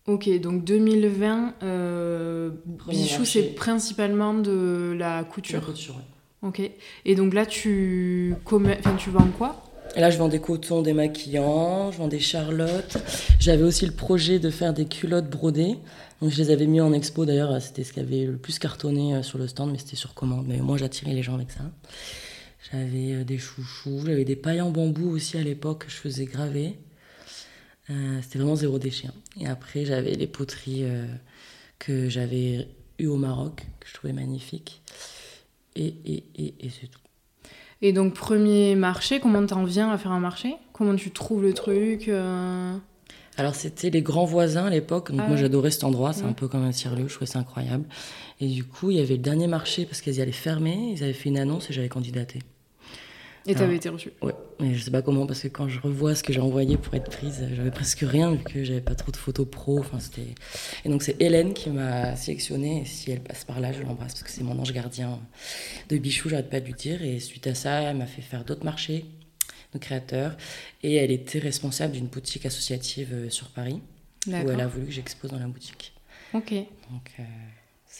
[0.08, 2.52] Ok, donc 2020, euh,
[2.88, 5.66] Bichou, c'est principalement de la La couture.
[5.66, 6.48] couture, ouais.
[6.48, 6.62] Ok.
[7.06, 9.64] Et donc là, tu, enfin, tu vends quoi?
[9.96, 12.98] Et là, je vends des cotons démaquillants, je vends des charlottes.
[13.40, 15.78] J'avais aussi le projet de faire des culottes brodées.
[16.22, 17.26] Donc, je les avais mis en expo.
[17.26, 20.14] D'ailleurs, c'était ce qui avait le plus cartonné euh, sur le stand, mais c'était sur
[20.14, 20.46] commande.
[20.48, 21.62] Mais moi, j'attirais les gens avec ça.
[22.72, 26.26] J'avais euh, des chouchous, j'avais des pailles en bambou aussi à l'époque que je faisais
[26.26, 26.78] graver.
[27.90, 29.08] Euh, c'était vraiment zéro déchet.
[29.08, 29.14] hein.
[29.40, 31.06] Et après, j'avais les poteries euh,
[31.80, 32.68] que j'avais
[33.00, 34.82] eues au Maroc, que je trouvais magnifiques.
[35.76, 37.00] Et, et, et, et c'est tout.
[37.82, 40.56] Et donc, premier marché, comment t'en viens à faire un marché?
[40.74, 42.76] Comment tu trouves le truc euh,
[43.38, 45.12] Alors, c'était les grands voisins à l'époque.
[45.12, 46.14] Donc, Ah moi, j'adorais cet endroit.
[46.14, 46.30] C'est Ouais.
[46.30, 47.08] un peu comme un tiers-lieu.
[47.08, 47.86] Je trouvais ça incroyable.
[48.40, 50.94] Et du coup, il y avait le dernier marché parce qu'ils allaient fermer.
[50.94, 52.40] Ils avaient fait une annonce et j'avais candidaté.
[53.48, 55.80] Et t'avais Alors, été reçu Ouais, mais je sais pas comment parce que quand je
[55.80, 58.96] revois ce que j'ai envoyé pour être prise, j'avais presque rien vu que j'avais pas
[58.96, 59.80] trop de photos pro.
[59.80, 60.34] Enfin, c'était.
[60.84, 62.82] Et donc, c'est Hélène qui m'a sélectionnée.
[62.82, 65.20] Et si elle passe par là, je l'embrasse parce que c'est mon ange gardien
[65.90, 67.04] de Bichou, j'arrête pas de lui dire.
[67.04, 69.06] Et suite à ça, elle m'a fait faire d'autres marchés
[69.74, 70.36] de créateurs.
[70.82, 73.80] Et elle était responsable d'une boutique associative euh, sur Paris.
[74.28, 75.94] où elle a voulu que j'expose dans la boutique.
[76.34, 76.52] Ok.
[76.52, 77.24] Donc, euh,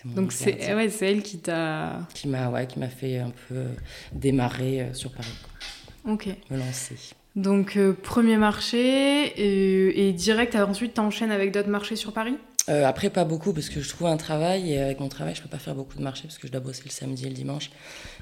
[0.04, 2.00] Donc, c'est ouais, elle qui t'a.
[2.14, 3.74] qui m'a ouais, qui fait un peu euh,
[4.14, 6.14] démarrer euh, sur Paris, quoi.
[6.14, 6.28] Ok.
[6.50, 6.96] me lancer.
[7.36, 12.38] Donc, euh, premier marché, et, et direct, ensuite, t'enchaînes avec d'autres marchés sur Paris?
[12.68, 15.42] Euh, après, pas beaucoup parce que je trouve un travail et avec mon travail, je
[15.42, 17.36] peux pas faire beaucoup de marchés parce que je dois bosser le samedi et le
[17.36, 17.70] dimanche.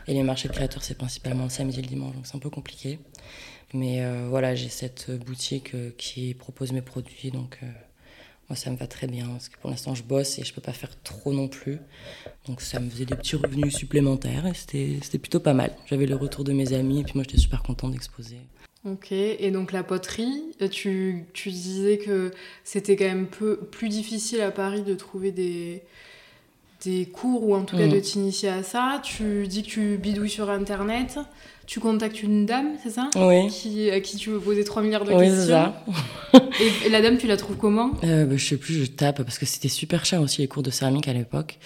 [0.07, 2.39] Et les marchés de créateurs, c'est principalement le samedi et le dimanche, donc c'est un
[2.39, 2.99] peu compliqué.
[3.73, 7.67] Mais euh, voilà, j'ai cette boutique euh, qui propose mes produits, donc euh,
[8.49, 10.62] moi ça me va très bien parce que pour l'instant je bosse et je peux
[10.62, 11.79] pas faire trop non plus.
[12.47, 15.71] Donc ça me faisait des petits revenus supplémentaires et c'était plutôt pas mal.
[15.86, 18.38] J'avais le retour de mes amis et puis moi j'étais super contente d'exposer.
[18.86, 22.32] Ok, et donc la poterie, tu, tu disais que
[22.65, 25.84] c'était quand même peu, plus difficile à Paris de trouver des,
[26.84, 28.01] des cours ou en tout cas de mm.
[28.01, 29.01] t'initier à ça.
[29.01, 31.17] Tu dis que tu bidouilles sur internet,
[31.65, 33.47] tu contactes une dame, c'est ça Oui.
[33.47, 35.47] Qui, à qui tu veux poser 3 milliards de oui, questions.
[35.47, 35.84] ça.
[36.86, 39.38] et, la dame, tu la trouves comment euh, bah, Je sais plus, je tape parce
[39.38, 41.60] que c'était super cher aussi les cours de céramique à l'époque.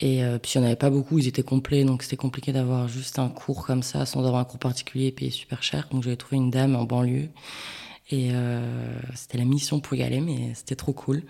[0.00, 2.52] Et euh, puis il n'y en avait pas beaucoup, ils étaient complets, donc c'était compliqué
[2.52, 5.88] d'avoir juste un cours comme ça sans avoir un cours particulier et payer super cher.
[5.90, 7.28] Donc j'avais trouvé une dame en banlieue.
[8.10, 8.60] Et euh,
[9.14, 11.22] c'était la mission pour y aller, mais c'était trop cool.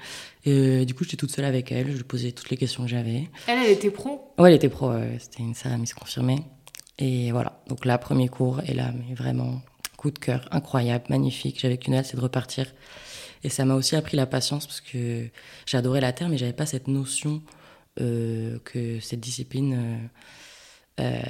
[0.45, 2.83] Et euh, du coup, j'étais toute seule avec elle, je lui posais toutes les questions
[2.83, 3.29] que j'avais.
[3.47, 4.90] Elle, elle était pro Ouais, elle était pro,
[5.21, 6.38] c'était une céramiste confirmée.
[6.98, 9.61] Et voilà, donc là, premier cours, et là, mais vraiment,
[9.96, 11.61] coup de cœur, incroyable, magnifique.
[11.61, 12.66] J'avais qu'une hâte, c'est de repartir.
[13.42, 15.28] Et ça m'a aussi appris la patience parce que
[15.66, 17.42] j'adorais la terre, mais j'avais pas cette notion
[18.00, 20.09] euh, que cette discipline,
[21.00, 21.22] euh, euh,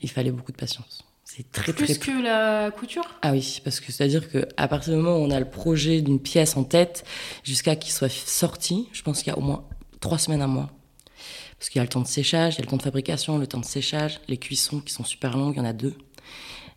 [0.00, 1.04] il fallait beaucoup de patience.
[1.24, 3.04] C'est très plus que la couture?
[3.22, 6.00] Ah oui, parce que c'est-à-dire que à partir du moment où on a le projet
[6.00, 7.04] d'une pièce en tête,
[7.44, 9.64] jusqu'à qu'il soit sorti, je pense qu'il y a au moins
[10.00, 10.70] trois semaines, à mois.
[11.58, 13.38] Parce qu'il y a le temps de séchage, il y a le temps de fabrication,
[13.38, 15.94] le temps de séchage, les cuissons qui sont super longues, il y en a deux.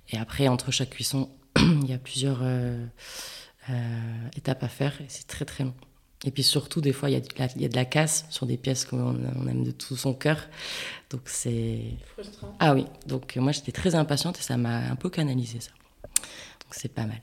[0.10, 2.42] Et après, entre chaque cuisson, il y a plusieurs
[4.36, 5.74] étapes à faire et c'est très très long.
[6.24, 7.86] Et puis surtout, des fois, il y, a de la, il y a de la
[7.86, 10.38] casse sur des pièces qu'on on aime de tout son cœur.
[11.10, 11.82] Donc c'est.
[12.14, 12.56] Frustrant.
[12.60, 12.86] Ah oui.
[13.08, 15.72] Donc moi, j'étais très impatiente et ça m'a un peu canalisé ça.
[16.04, 17.22] Donc c'est pas mal.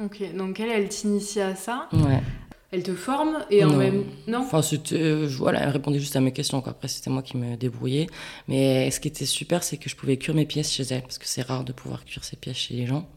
[0.00, 0.22] Ok.
[0.36, 1.88] Donc elle, elle t'initie à ça.
[1.92, 2.22] Ouais.
[2.70, 4.04] Elle te forme et en même.
[4.26, 4.60] Non Enfin,
[4.92, 6.60] euh, voilà, elle répondait juste à mes questions.
[6.60, 6.72] Quoi.
[6.72, 8.08] Après, c'était moi qui me débrouillais.
[8.46, 11.00] Mais ce qui était super, c'est que je pouvais cuire mes pièces chez elle.
[11.02, 13.08] Parce que c'est rare de pouvoir cuire ses pièces chez les gens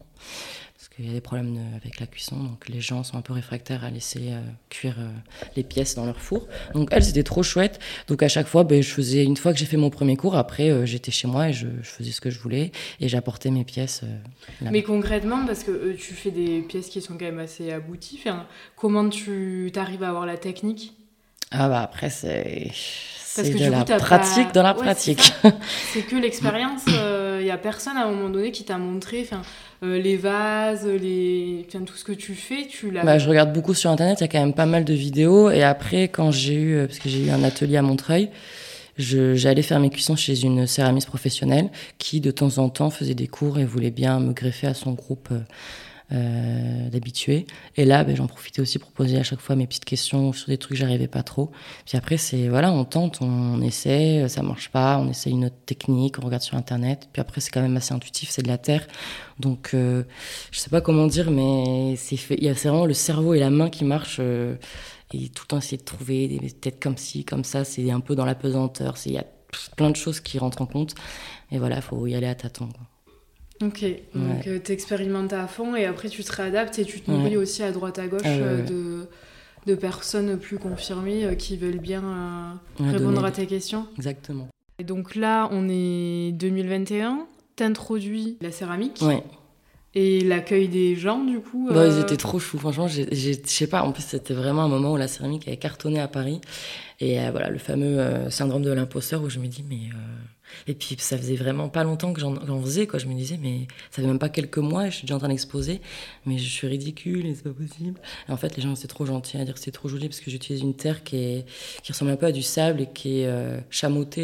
[0.94, 3.84] qu'il y a des problèmes avec la cuisson, donc les gens sont un peu réfractaires
[3.84, 5.08] à laisser euh, cuire euh,
[5.56, 6.46] les pièces dans leur four.
[6.74, 7.80] Donc elle, c'était trop chouette.
[8.08, 10.36] Donc à chaque fois, ben, je faisais une fois que j'ai fait mon premier cours,
[10.36, 13.64] après euh, j'étais chez moi et je, faisais ce que je voulais et j'apportais mes
[13.64, 14.02] pièces.
[14.60, 18.20] Mais concrètement, parce que tu fais des pièces qui sont quand même assez abouties,
[18.76, 20.94] comment tu arrives à avoir la technique?
[21.50, 25.32] Ah bah après c'est c'est de la pratique dans la pratique.
[25.92, 29.26] C'est que l'expérience, il n'y a personne à un moment donné qui t'a montré.
[29.82, 31.66] Euh, les vases, les...
[31.70, 33.02] tout ce que tu fais, tu l'as...
[33.02, 35.50] Bah, je regarde beaucoup sur Internet, il y a quand même pas mal de vidéos.
[35.50, 38.30] Et après, quand j'ai eu, euh, parce que j'ai eu un atelier à Montreuil,
[38.96, 41.68] j'allais faire mes cuissons chez une céramiste professionnelle
[41.98, 44.92] qui, de temps en temps, faisait des cours et voulait bien me greffer à son
[44.92, 45.40] groupe euh,
[46.12, 46.90] euh.
[47.76, 50.48] Et là, ben, j'en profitais aussi pour poser à chaque fois mes petites questions sur
[50.48, 51.50] des trucs que j'arrivais pas trop.
[51.86, 55.56] Puis après, c'est voilà, on tente, on, essaie, ça marche pas, on essaie une autre
[55.66, 57.08] technique, on regarde sur internet.
[57.12, 58.86] Puis après, c'est quand même assez intuitif, c'est de la terre.
[59.38, 60.04] Donc, euh,
[60.50, 63.50] je sais pas comment dire, mais c'est il y a vraiment le cerveau et la
[63.50, 64.18] main qui marchent.
[64.20, 64.56] Euh,
[65.14, 68.00] et tout le temps essayer de trouver des têtes comme ci, comme ça, c'est un
[68.00, 68.96] peu dans la pesanteur.
[69.04, 69.26] Il y a
[69.76, 70.94] plein de choses qui rentrent en compte.
[71.50, 72.70] Et voilà, il faut y aller à tâtons.
[73.60, 73.84] Ok,
[74.14, 77.36] donc euh, tu expérimentes à fond et après tu te réadaptes et tu te nourris
[77.36, 79.06] aussi à droite à gauche ah euh, de,
[79.66, 83.86] de, personnes plus confirmées euh, qui veulent bien répondre à tes questions.
[83.96, 84.48] Exactement.
[84.78, 88.98] Et donc là, on est 2021, t'introduis la céramique.
[89.02, 89.22] Ouais.
[89.94, 92.88] Et l'accueil des gens, du coup bah, Ils étaient trop choux, franchement.
[92.88, 96.08] Je sais pas, en plus, c'était vraiment un moment où la céramique avait cartonné à
[96.08, 96.40] Paris.
[96.98, 99.90] Et voilà, le fameux syndrome de l'imposteur où je me dis, mais
[100.66, 102.98] et puis ça faisait vraiment pas longtemps que j'en faisais, quoi.
[102.98, 105.28] Je me disais, mais ça fait même pas quelques mois, je suis déjà en train
[105.28, 105.80] d'exposer,
[106.26, 108.00] mais je suis ridicule et c'est pas possible.
[108.28, 110.20] Et en fait, les gens étaient trop gentils à dire que c'est trop joli parce
[110.20, 111.46] que j'utilise une terre qui, est,
[111.82, 113.58] qui ressemble un peu à du sable et qui est euh,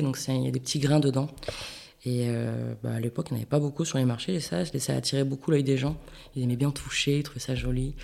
[0.02, 1.28] donc il y a des petits grains dedans.
[2.04, 4.40] Et euh, bah, à l'époque, il n'y en avait pas beaucoup sur les marchés, et
[4.40, 5.96] ça, ça attirait beaucoup l'œil des gens.
[6.36, 7.94] Ils aimaient bien toucher, ils trouvaient ça joli.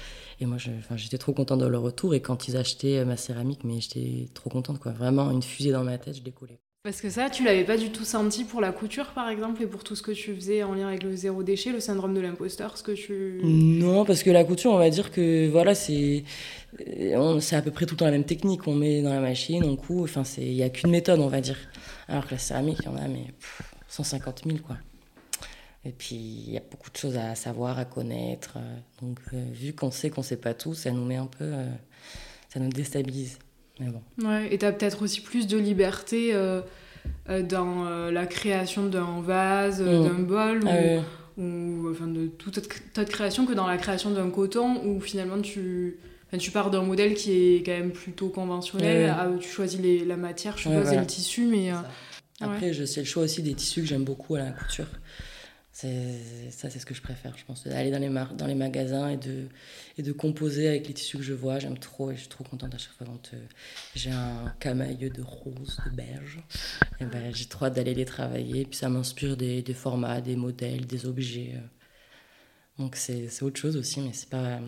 [0.41, 0.59] Et moi,
[0.97, 2.15] j'étais trop contente de leur retour.
[2.15, 4.93] Et quand ils achetaient euh, ma céramique, mais j'étais trop contente, quoi.
[4.93, 6.59] Vraiment, une fusée dans ma tête, je décollais.
[6.85, 9.67] Parce que ça, tu l'avais pas du tout senti pour la couture, par exemple, et
[9.67, 12.21] pour tout ce que tu faisais en lien avec le zéro déchet, le syndrome de
[12.21, 13.41] l'imposteur, ce que tu...
[13.43, 16.25] Non, parce que la couture, on va dire que voilà, c'est
[17.41, 18.69] c'est à peu près tout le temps la même technique.
[18.69, 21.41] On met dans la machine, on coud, enfin, il n'y a qu'une méthode, on va
[21.41, 21.57] dire.
[22.07, 23.29] Alors que la céramique, il y en a, mais
[23.89, 24.77] 150 000, quoi.
[25.87, 28.59] Et puis, il y a beaucoup de choses à savoir, à connaître.
[29.01, 31.45] Donc, euh, vu qu'on sait qu'on sait pas tout, ça nous met un peu...
[31.45, 31.67] Euh,
[32.53, 33.39] ça nous déstabilise.
[34.23, 36.61] Ouais, et tu as peut-être aussi plus de liberté euh,
[37.29, 40.05] euh, dans euh, la création d'un vase, mm.
[40.05, 40.61] d'un bol,
[41.37, 45.97] ou, enfin, de toute autre création que dans la création d'un coton, où finalement tu,
[46.39, 50.17] tu pars d'un modèle qui est quand même plutôt conventionnel, ah, tu choisis les, la
[50.17, 51.71] matière, je sais le tissu, mais...
[52.41, 54.87] Après, c'est le choix aussi des tissus que j'aime beaucoup à la couture.
[55.77, 59.09] C'est ça, c'est ce que je préfère, je pense, d'aller dans les, dans les magasins
[59.09, 59.49] et de,
[59.99, 61.59] et de composer avec les tissus que je vois.
[61.59, 63.45] J'aime trop et je suis trop contente à chaque fois quand euh,
[63.97, 66.39] j'ai un camailleux de rose, de beige.
[67.01, 68.67] Et ben, j'ai trop hâte d'aller les travailler.
[68.67, 71.55] Puis ça m'inspire des, des, formats, des modèles, des objets.
[71.57, 71.67] Euh.
[72.79, 74.61] Donc c'est autre chose aussi, mais c'est pas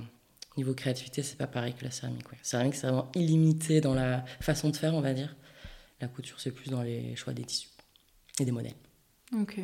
[0.57, 2.27] niveau créativité, c'est pas pareil que la céramique.
[2.33, 5.37] La céramique, c'est vraiment illimité dans la façon de faire, on va dire.
[6.01, 7.69] La couture, c'est plus dans les choix des tissus
[8.41, 8.75] et des modèles.
[9.41, 9.61] Ok.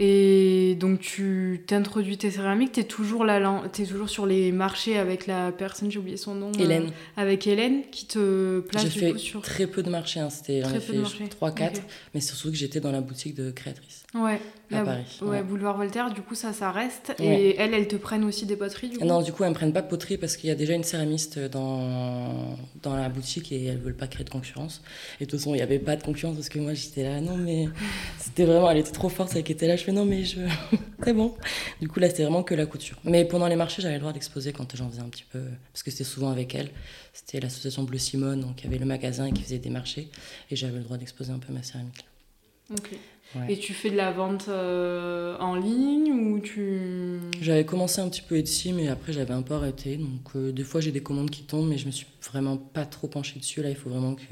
[0.00, 5.26] Et donc tu t'introduis tes céramiques, tu es toujours, es toujours sur les marchés avec
[5.26, 6.52] la personne, j'ai oublié son nom.
[6.56, 6.92] Euh, Hélène.
[7.16, 9.42] avec Hélène qui te place du fait coup sur...
[9.42, 10.30] très peu de marchés, hein.
[10.30, 11.80] c'était 3-4,
[12.14, 14.04] mais surtout que j'étais dans la boutique de créatrice.
[14.14, 14.40] Ouais,
[14.72, 15.18] à Paris.
[15.20, 17.14] Ouais, Boulevard Voltaire, du coup ça, ça reste.
[17.18, 19.54] Et elles, elles te prennent aussi des poteries du coup Non, du coup elles me
[19.54, 23.50] prennent pas de poterie parce qu'il y a déjà une céramiste dans, dans la boutique
[23.50, 24.82] et elles veulent pas créer de concurrence.
[25.20, 27.20] Et de toute façon, il n'y avait pas de concurrence parce que moi j'étais là,
[27.20, 27.68] non mais
[28.18, 30.40] c'était vraiment, elle était trop forte, était là, je fais non mais je...
[31.04, 31.34] c'est bon.
[31.80, 32.98] Du coup là c'était vraiment que la couture.
[33.04, 35.82] Mais pendant les marchés, j'avais le droit d'exposer quand j'en faisais un petit peu, parce
[35.82, 36.70] que c'était souvent avec elle.
[37.12, 40.08] C'était l'association Bleu Simone, donc il y avait le magasin qui faisait des marchés
[40.50, 42.04] et j'avais le droit d'exposer un peu ma céramique.
[42.70, 42.90] Ok.
[43.48, 47.20] Et tu fais de la vente euh, en ligne ou tu...
[47.40, 49.96] J'avais commencé un petit peu Etsy, mais après j'avais un peu arrêté.
[49.96, 52.86] Donc euh, des fois j'ai des commandes qui tombent, mais je me suis vraiment pas
[52.86, 53.62] trop penchée dessus.
[53.62, 54.22] Là, il faut vraiment que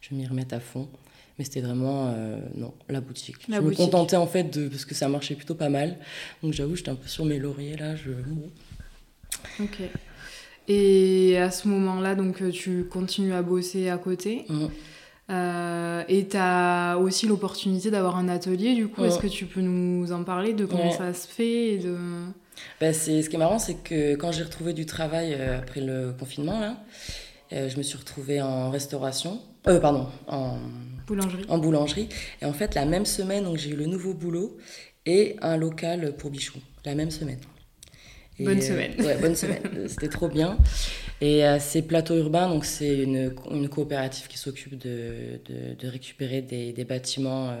[0.00, 0.88] je m'y remette à fond.
[1.40, 3.36] Mais c'était vraiment euh, non la boutique.
[3.48, 5.96] je me contentais en fait de parce que ça marchait plutôt pas mal.
[6.42, 7.96] Donc j'avoue, j'étais un peu sur mes lauriers là.
[7.96, 8.10] Je...
[9.58, 9.78] Ok.
[10.68, 14.44] Et à ce moment-là, donc tu continues à bosser à côté.
[14.50, 14.66] Mmh.
[15.30, 19.60] Euh, et tu as aussi l'opportunité d'avoir un atelier, du coup, est-ce que tu peux
[19.60, 21.96] nous en parler de comment ça se fait et de...
[22.80, 25.80] Bah, c'est, ce qui est marrant, c'est que quand j'ai retrouvé du travail euh, après
[25.80, 26.76] le confinement, là,
[27.52, 30.58] euh, je me suis retrouvée en restauration, pardon, en
[31.10, 31.44] boulangerie.
[31.48, 32.08] En boulangerie.
[32.40, 34.56] Et en fait, la même semaine, donc, j'ai eu le nouveau boulot
[35.06, 37.40] et un local pour bichou, la même semaine.
[38.38, 38.94] bonne semaine.
[39.00, 39.62] ouais, bonne semaine.
[39.88, 40.56] C'était trop bien.
[41.20, 45.88] Et euh, c'est Plateau Urbain, donc c'est une, une, coopérative qui s'occupe de, de, de,
[45.88, 47.56] récupérer des, des bâtiments, euh,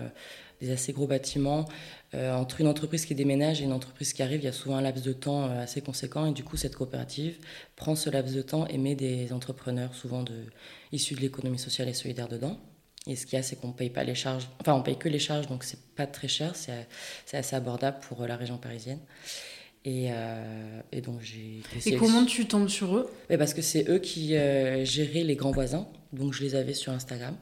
[0.60, 1.66] des assez gros bâtiments.
[2.14, 4.76] Euh, entre une entreprise qui déménage et une entreprise qui arrive, il y a souvent
[4.76, 6.26] un laps de temps assez conséquent.
[6.26, 7.36] Et du coup, cette coopérative
[7.76, 10.34] prend ce laps de temps et met des entrepreneurs, souvent de,
[10.92, 12.58] issus de l'économie sociale et solidaire, dedans.
[13.06, 14.96] Et ce qu'il y a, c'est qu'on ne paye pas les charges, enfin, on paye
[14.96, 19.00] que les charges, donc c'est pas très cher, c'est assez abordable pour la région parisienne.
[19.86, 23.10] Et, euh, et, donc j'ai Et comment tu tombes sur eux?
[23.38, 25.88] Parce que c'est eux qui euh, géraient les grands voisins.
[26.12, 27.34] Donc je les avais sur Instagram.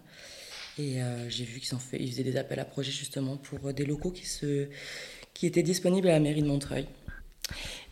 [0.78, 3.84] Et euh, j'ai vu qu'ils fait, ils faisaient des appels à projets justement pour des
[3.84, 4.68] locaux qui, se,
[5.34, 6.86] qui étaient disponibles à la mairie de Montreuil.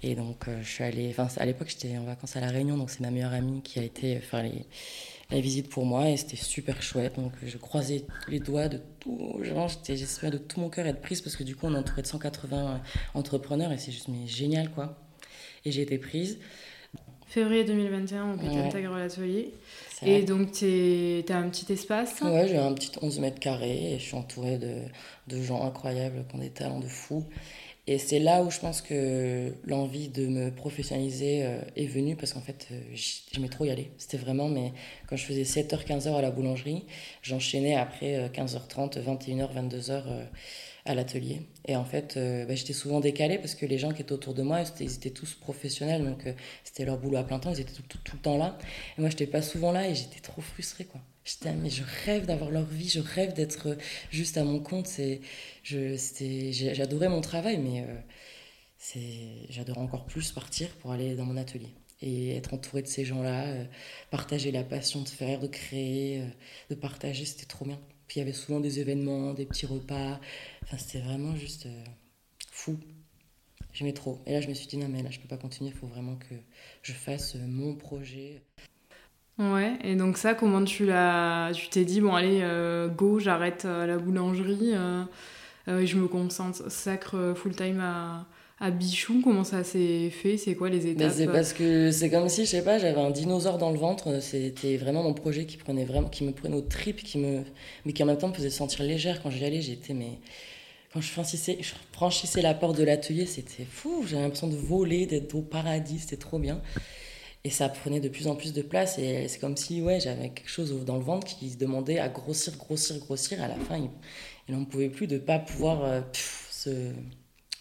[0.04, 2.90] Et donc je suis allée, enfin à l'époque j'étais en vacances à La Réunion, donc
[2.90, 4.66] c'est ma meilleure amie qui a été faire les,
[5.30, 7.16] la visite pour moi et c'était super chouette.
[7.16, 9.40] Donc je croisais les doigts de tout,
[9.88, 12.06] j'espère de tout mon cœur être prise parce que du coup on est entouré de
[12.06, 12.80] 180
[13.14, 14.98] entrepreneurs et c'est juste mais génial quoi.
[15.64, 16.38] Et j'ai été prise.
[17.26, 18.60] Février 2021, on ouais.
[18.60, 19.52] intègre l'atelier.
[20.02, 23.98] Et donc, tu as un petit espace Ouais, j'ai un petit 11 mètres carrés et
[23.98, 24.82] je suis entourée de,
[25.26, 27.26] de gens incroyables qui ont des talents de fou.
[27.88, 32.32] Et c'est là où je pense que l'envie de me professionnaliser euh, est venue parce
[32.32, 32.80] qu'en fait, euh,
[33.32, 33.92] j'aimais trop y aller.
[33.96, 34.72] C'était vraiment, mais
[35.08, 36.84] quand je faisais 7h, 15h à la boulangerie,
[37.22, 40.02] j'enchaînais après 15h30, 21h, 22h
[40.84, 41.42] à l'atelier.
[41.66, 44.34] Et en fait, euh, bah, j'étais souvent décalée parce que les gens qui étaient autour
[44.34, 46.24] de moi, ils étaient tous professionnels, donc
[46.64, 48.58] c'était leur boulot à plein temps, ils étaient tout, le temps là.
[48.98, 51.00] Et moi, j'étais pas souvent là et j'étais trop frustrée, quoi.
[51.26, 53.76] J'étais, mais je rêve d'avoir leur vie, je rêve d'être
[54.10, 54.86] juste à mon compte.
[54.86, 55.20] C'est,
[55.64, 55.96] je,
[56.52, 58.00] j'adorais mon travail, mais euh,
[58.78, 63.04] c'est, j'adorais encore plus partir pour aller dans mon atelier et être entouré de ces
[63.04, 63.64] gens-là, euh,
[64.10, 66.26] partager la passion de faire, de créer, euh,
[66.70, 67.80] de partager, c'était trop bien.
[68.06, 70.20] Puis il y avait souvent des événements, des petits repas.
[70.62, 71.66] Enfin, c'était vraiment juste
[72.52, 72.78] fou.
[73.72, 74.22] J'aimais trop.
[74.26, 75.88] Et là, je me suis dit, non, mais là, je peux pas continuer, il faut
[75.88, 76.36] vraiment que
[76.82, 78.42] je fasse mon projet.
[79.38, 83.64] Ouais, et donc ça, comment tu l'as, tu t'es dit bon allez euh, go, j'arrête
[83.66, 85.04] euh, la boulangerie euh,
[85.68, 88.26] et je me concentre sacre full time à,
[88.60, 89.20] à Bichou.
[89.22, 92.50] Comment ça s'est fait C'est quoi les étapes C'est parce que c'est comme si je
[92.50, 94.20] sais pas, j'avais un dinosaure dans le ventre.
[94.22, 97.42] C'était vraiment mon projet qui prenait vraiment, qui me prenait aux tripes, qui me,
[97.84, 99.60] mais qui en même temps me faisait sentir légère quand j'y allais.
[99.60, 100.18] J'étais mais
[100.94, 104.02] quand je franchissais, je franchissais la porte de l'atelier, c'était fou.
[104.06, 106.62] J'avais l'impression de voler, d'être au paradis, c'était trop bien.
[107.46, 108.98] Et ça prenait de plus en plus de place.
[108.98, 112.08] Et c'est comme si ouais, j'avais quelque chose dans le ventre qui se demandait à
[112.08, 113.40] grossir, grossir, grossir.
[113.40, 113.78] À la fin,
[114.48, 116.00] il n'en pouvait plus de ne pas pouvoir euh,
[116.50, 116.90] se,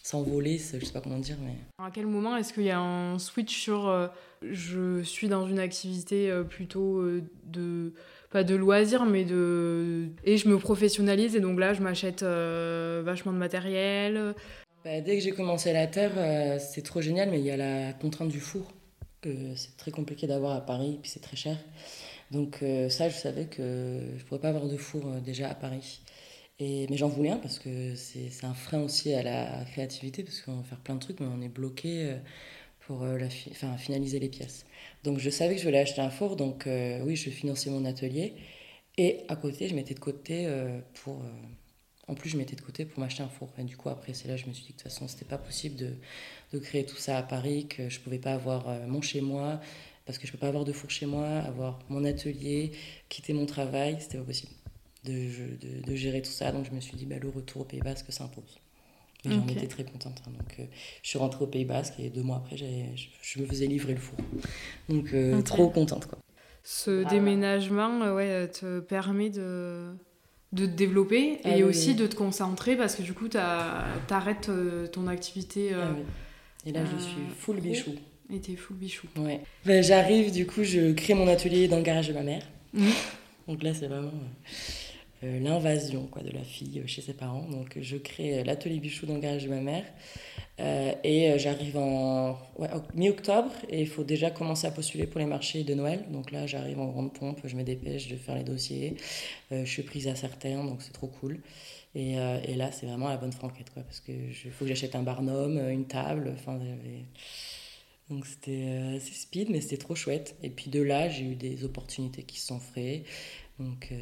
[0.02, 1.38] s'envoler, je sais pas comment dire.
[1.39, 1.54] Mais...
[1.78, 4.08] À quel moment est-ce qu'il y a un switch sur euh,
[4.41, 7.08] je suis dans une activité euh, plutôt
[7.43, 7.93] de
[8.32, 13.34] pas de loisir mais de et je me professionnalise et donc là je m'achète vachement
[13.34, 14.34] de matériel.
[14.84, 17.93] Bah, dès que j'ai commencé la terre, c'est trop génial, mais il y a la
[17.93, 18.75] contrainte du four
[19.56, 21.58] c'est très compliqué d'avoir à Paris, puis c'est très cher.
[22.32, 25.50] Donc euh, ça, je savais que je ne pourrais pas avoir de four euh, déjà
[25.50, 26.02] à Paris.
[26.60, 30.42] Et, mais j'en voulais un parce que c'est un frein aussi à la créativité, parce
[30.42, 32.18] qu'on va faire plein de trucs, mais on est bloqué euh,
[32.80, 34.66] pour la enfin, finaliser les pièces.
[35.04, 38.36] Donc je savais que je voulais acheter un four, donc oui, je finançais mon atelier.
[38.98, 40.48] Et à côté, je mettais de côté
[40.94, 41.20] pour.
[42.08, 43.50] en plus, je mettais de côté pour m'acheter un four.
[43.58, 45.08] Et du coup, après, c'est là que je me suis dit que de toute façon,
[45.08, 45.96] c'était pas possible de,
[46.56, 49.60] de, créer tout ça à Paris, que je pouvais pas avoir mon chez moi,
[50.06, 52.72] parce que je peux pas avoir de four chez moi, avoir mon atelier,
[53.10, 54.52] quitter mon travail, c'était pas possible
[55.06, 56.52] de, de, gérer tout ça.
[56.52, 58.60] Donc je me suis dit, bah, le retour au Pays Basque s'impose.
[59.24, 60.22] Et j'en étais très contente.
[60.28, 60.32] Hein.
[60.38, 60.65] Donc, euh,
[61.02, 62.65] je suis rentrée au Pays Basque et deux mois après, je,
[63.24, 64.20] je, me faisais livrer le four.
[64.88, 66.06] Donc, euh, trop contente.
[66.06, 66.20] Quoi.
[66.63, 69.96] Ce déménagement euh, ouais, te permet de,
[70.52, 74.52] de te développer ah et aussi de te concentrer parce que du coup, tu arrêtes
[74.91, 75.74] ton activité.
[75.74, 75.89] Ah
[76.65, 77.95] et là, je suis full bichou.
[78.34, 79.08] Et t'es full bichou.
[79.17, 79.41] Ouais.
[79.65, 82.41] Ben, J'arrive, du coup, je crée mon atelier dans le garage de ma mère.
[82.73, 82.89] Mmh.
[83.47, 84.12] Donc là, c'est vraiment.
[85.25, 87.47] Euh, l'invasion quoi, de la fille chez ses parents.
[87.49, 89.86] Donc je crée euh, l'atelier bichou dans le garage de ma mère.
[90.60, 92.38] Euh, et j'arrive en
[92.93, 96.06] mi-octobre et il faut déjà commencer à postuler pour les marchés de Noël.
[96.12, 98.95] Donc là, j'arrive en grande pompe, je me dépêche de faire les dossiers.
[99.51, 101.39] je suis prise à certains, donc c'est trop cool.
[101.95, 105.03] Et, et là, c'est vraiment la bonne franquette, quoi, parce qu'il faut que j'achète un
[105.03, 106.34] barnum, une table.
[106.36, 106.60] Enfin,
[108.10, 110.36] donc c'était assez speed, mais c'était trop chouette.
[110.43, 113.05] Et puis de là, j'ai eu des opportunités qui se sont faites.
[113.60, 113.93] Donc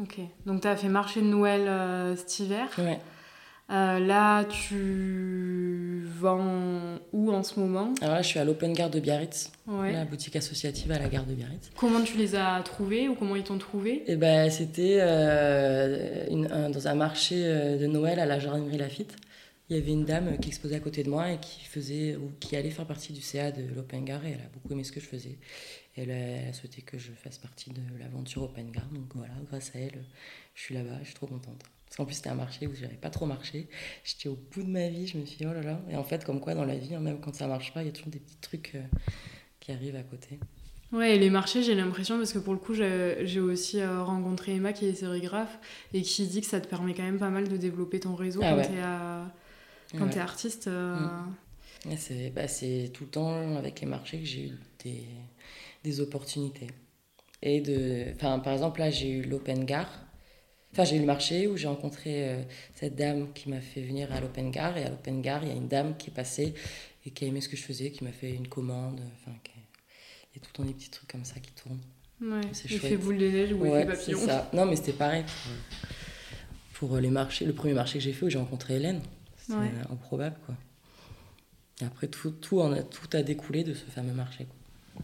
[0.00, 2.68] Ok, donc tu as fait marché de Noël euh, cet hiver.
[2.76, 3.00] Ouais.
[3.68, 7.92] Euh, là, tu vends où en ce moment?
[8.00, 11.24] Alors là, je suis à l'Open Gare de Biarritz, la boutique associative à la gare
[11.24, 11.70] de Biarritz.
[11.76, 14.04] Comment tu les as trouvés ou comment ils t'ont trouvé?
[14.06, 19.16] Eh ben, C'était euh, dans un marché de Noël à la jardinerie Lafitte.
[19.68, 22.30] Il y avait une dame qui exposait à côté de moi et qui faisait ou
[22.38, 24.92] qui allait faire partie du CA de l'Open Gare et elle a beaucoup aimé ce
[24.92, 25.38] que je faisais.
[25.96, 28.86] Elle a, souhaité que je fasse partie de l'aventure Open Gare.
[28.92, 30.04] Donc voilà, grâce à elle,
[30.54, 31.64] je suis là-bas, je suis trop contente.
[31.86, 33.68] Parce qu'en plus, c'était un marché où je n'avais pas trop marché.
[34.04, 35.80] J'étais au bout de ma vie, je me suis dit, oh là là.
[35.88, 37.86] Et en fait, comme quoi, dans la vie, hein, même quand ça marche pas, il
[37.86, 38.82] y a toujours des petits trucs euh,
[39.60, 40.38] qui arrivent à côté.
[40.92, 44.54] Ouais, et les marchés, j'ai l'impression, parce que pour le coup, j'ai aussi euh, rencontré
[44.54, 45.58] Emma qui est sérigraphe
[45.92, 48.40] et qui dit que ça te permet quand même pas mal de développer ton réseau
[48.42, 48.54] ah
[49.96, 50.68] quand tu es, artiste.
[50.68, 50.96] Euh.
[51.84, 52.30] Mm.
[52.34, 55.04] Bah, c'est tout le temps avec les marchés que j'ai eu des
[55.86, 56.66] des opportunités.
[57.42, 60.05] Et de, enfin, par exemple, là, j'ai eu l'Open Gare.
[60.76, 62.42] Enfin, j'ai eu le marché où j'ai rencontré euh,
[62.74, 64.76] cette dame qui m'a fait venir à l'Open Gare.
[64.76, 66.52] Et à l'Open Gare, il y a une dame qui est passée
[67.06, 69.00] et qui a aimé ce que je faisais, qui m'a fait une commande.
[69.14, 71.80] Enfin, il y a tout le temps des petits trucs comme ça qui tournent.
[72.20, 72.82] Ouais, c'est chouette.
[72.82, 74.18] fait boule de neige ou ouais, papillon.
[74.18, 74.50] Ça.
[74.52, 75.24] Non, mais c'était pareil
[76.74, 77.46] pour, pour, les marchés.
[77.46, 79.00] Le premier marché que j'ai fait où j'ai rencontré Hélène,
[79.38, 79.56] c'était
[79.90, 80.56] improbable, quoi.
[81.80, 84.44] Et après, tout, tout, a, tout a découlé de ce fameux marché.
[84.44, 85.02] Quoi.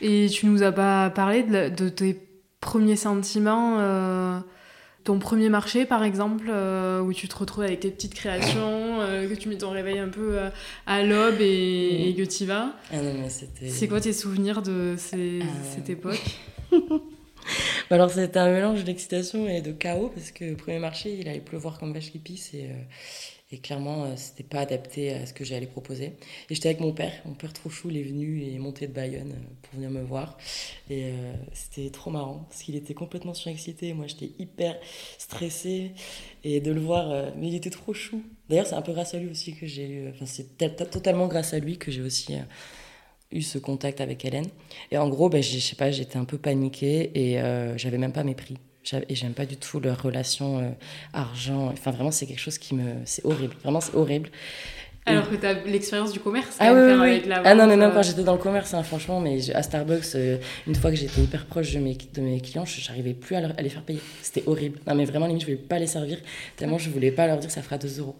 [0.00, 2.16] Et tu nous as pas parlé de, tes
[2.60, 4.38] premiers sentiments, euh,
[5.06, 9.28] ton premier marché par exemple, euh, où tu te retrouves avec tes petites créations, euh,
[9.28, 10.38] que tu mets ton réveil un peu
[10.86, 12.74] à l'aube et, que tu y vas.
[12.92, 12.96] Ah
[13.68, 16.22] c'est quoi tes souvenirs de ces, ah cette époque?
[17.88, 21.28] Bah alors c'était un mélange d'excitation et de chaos parce que le premier marché il
[21.28, 22.70] allait pleuvoir comme vache qui pisse et
[23.52, 26.06] et clairement, euh, c'était pas adapté à ce que j'allais proposer.
[26.50, 27.12] Et j'étais avec mon père.
[27.26, 29.88] Mon père trop chou, il est venu et est monté de Bayonne euh, pour venir
[29.88, 30.36] me voir.
[30.90, 33.92] Et euh, c'était trop marrant parce qu'il était complètement surexcité.
[33.92, 34.76] Moi, j'étais hyper
[35.18, 35.92] stressée.
[36.42, 38.22] Et de le voir, mais il était trop chou.
[38.48, 40.08] D'ailleurs, c'est un peu grâce à lui aussi que j'ai eu.
[40.10, 40.56] Enfin, c'est
[40.90, 42.34] totalement grâce à lui que j'ai aussi
[43.32, 44.46] eu ce contact avec Hélène.
[44.92, 47.40] Et en gros, ben, je sais pas, j'étais un peu paniquée et
[47.76, 48.58] j'avais même pas mes prix.
[49.08, 50.70] Et j'aime pas du tout leur relation euh,
[51.12, 51.68] argent.
[51.72, 52.94] Enfin, vraiment, c'est quelque chose qui me.
[53.04, 53.54] C'est horrible.
[53.62, 54.30] Vraiment, c'est horrible.
[55.08, 56.56] Alors que tu as l'expérience du commerce.
[56.58, 58.02] Ah, oui, oui, Avec la ah non, mais même quand euh.
[58.02, 61.46] j'étais dans le commerce, hein, franchement, mais à Starbucks, euh, une fois que j'étais hyper
[61.46, 64.00] proche de mes, de mes clients, j'arrivais plus à, les faire payer.
[64.20, 64.80] C'était horrible.
[64.86, 66.18] Non, mais vraiment, limite, je voulais pas les servir,
[66.56, 68.16] tellement je voulais pas leur dire que ça fera 2 euros.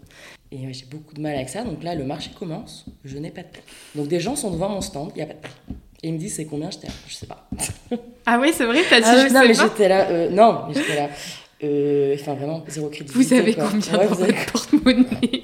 [0.49, 1.65] Et j'ai beaucoup de mal avec ça.
[1.65, 3.63] Donc là, le marché commence, je n'ai pas de prix.
[3.93, 5.75] Donc des gens sont devant mon stand, il n'y a pas de prix.
[6.03, 7.49] Et il me dit c'est combien J'étais là, je sais pas.
[8.25, 10.67] Ah oui, c'est vrai, t'as dit ah, je non, sais mais j'étais là, euh, non,
[10.67, 11.09] mais j'étais là.
[11.63, 13.11] Euh, enfin, vraiment, zéro crédit.
[13.13, 14.33] Vous avez combien ouais, dans avez...
[14.51, 15.43] porte-monnaie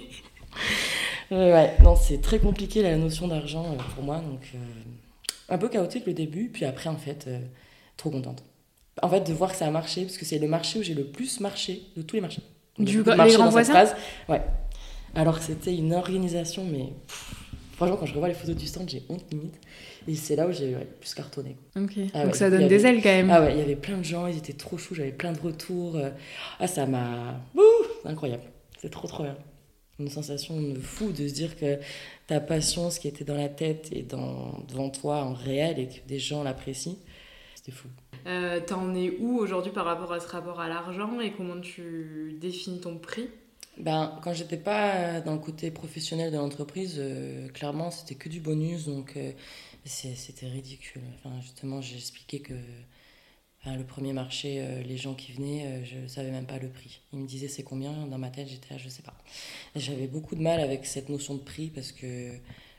[1.32, 4.52] Ouais, non, c'est très compliqué la notion d'argent euh, pour moi, donc
[5.50, 7.28] un peu chaotique le début, puis après, en fait,
[7.98, 8.44] trop contente.
[9.02, 10.94] En fait, de voir que ça a marché, parce que c'est le marché où j'ai
[10.94, 12.42] le plus marché de tous les marchés.
[12.78, 13.96] du marché dans cette phase.
[14.30, 14.42] Ouais.
[15.16, 16.90] Alors que c'était une organisation, mais
[17.76, 19.60] franchement, quand je revois les photos du stand, j'ai honte limite.
[20.08, 21.56] Et c'est là où j'ai plus cartonné.
[21.78, 21.94] Ok.
[22.14, 23.30] Ah Donc ça donne des ailes quand même.
[23.30, 25.40] Ah ouais, il y avait plein de gens, ils étaient trop chauds, j'avais plein de
[25.40, 25.96] retours.
[25.96, 26.10] Euh.
[26.60, 27.40] Ah, ça m'a.
[28.06, 28.44] Incroyable.
[28.82, 29.38] C'est trop, trop bien.
[30.00, 31.80] Une sensation de fou de se dire que
[32.28, 35.88] ta passion, ce qui était dans la tête et dans, devant toi en réel et
[35.88, 36.96] que des gens l'apprécient.
[37.56, 37.88] c'était fou.
[38.26, 42.38] Euh, T'en es où aujourd'hui par rapport à ce rapport à l'argent et comment tu
[42.42, 43.30] définis ton prix?
[43.78, 48.40] Ben, quand j'étais pas dans le côté professionnel de l'entreprise, euh, clairement c'était que du
[48.40, 49.32] bonus, donc euh,
[49.86, 51.02] c'était ridicule.
[51.16, 52.54] Enfin, justement, j'ai expliqué que
[53.66, 57.02] le premier marché, euh, les gens qui venaient, je savais même pas le prix.
[57.14, 59.18] Ils me disaient c'est combien, dans ma tête j'étais là, je sais pas.
[59.76, 62.34] J'avais beaucoup de mal avec cette notion de prix parce que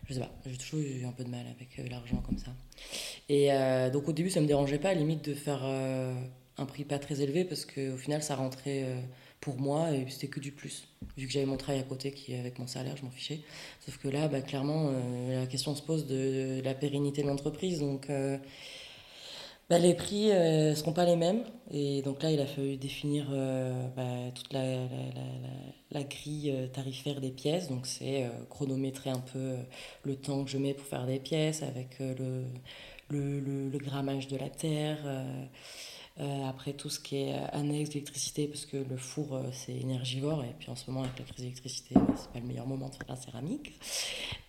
[0.07, 2.53] je sais pas, j'ai toujours eu un peu de mal avec l'argent comme ça.
[3.31, 3.49] Et
[3.91, 7.23] donc au début ça me dérangeait pas, à limite de faire un prix pas très
[7.23, 8.85] élevé parce qu'au final ça rentrait
[9.45, 10.89] pour moi et c'était que du plus.
[11.19, 13.41] Vu que j'avais mon travail à côté qui avec mon salaire, je m'en fichais.
[13.85, 17.81] Sauf que là, bah, clairement, euh, la question se pose de, la pérennité de l'entreprise.
[17.81, 18.39] Donc euh,
[19.69, 21.45] bah, les prix ne euh, seront pas les mêmes.
[21.71, 23.27] Et donc là, il a fallu définir
[23.95, 24.89] bah, toute la,
[25.91, 27.69] la, grille tarifaire des pièces.
[27.69, 29.57] Donc c'est chronométrer un peu
[30.05, 32.45] le temps que je mets pour faire des pièces avec le,
[33.11, 35.01] le, le grammage de la terre.
[36.21, 39.75] Euh, après, tout ce qui est euh, annexe d'électricité, parce que le four, euh, c'est
[39.75, 42.69] énergivore, et puis en ce moment, avec la crise d'électricité, bah, c'est pas le meilleur
[42.69, 43.73] moment de faire la céramique.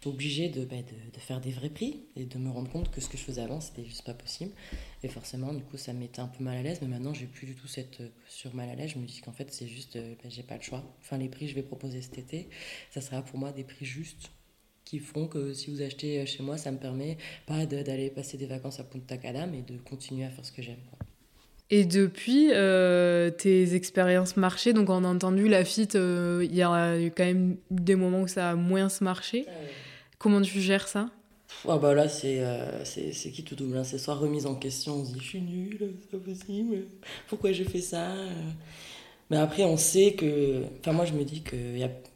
[0.05, 3.09] obligé de, bah, de, faire des vrais prix et de me rendre compte que ce
[3.09, 4.51] que je faisais avant, c'était juste pas possible.
[5.01, 7.25] Et forcément, du coup, ça me mettait un peu mal à l'aise, mais maintenant, j'ai
[7.25, 8.91] plus du tout cette posture mal à l'aise.
[8.91, 10.83] Je me dis qu'en fait, c'est juste, bah, j'ai pas le choix.
[11.01, 12.47] Enfin, les prix que je vais proposer cet été,
[12.91, 14.29] ça sera pour moi des prix justes
[14.83, 18.45] qui font que si vous achetez chez moi, ça me permet pas d'aller passer des
[18.45, 20.77] vacances à Punta Cana, mais de continuer à faire ce que j'aime.
[21.71, 26.61] Et depuis euh, tes expériences marché, donc on a entendu la fit, euh, il y
[26.61, 29.47] a eu quand même des moments où ça a moins marché.
[30.19, 31.09] Comment tu gères ça?
[31.67, 33.83] Ah bah là, c'est euh, c'est qui tout double hein.
[33.83, 36.83] C'est soit remise en question, on se dit je suis nulle, c'est pas possible,
[37.27, 38.13] pourquoi j'ai fait ça?
[39.29, 40.63] Mais après, on sait que.
[40.79, 41.57] Enfin, moi, je me dis que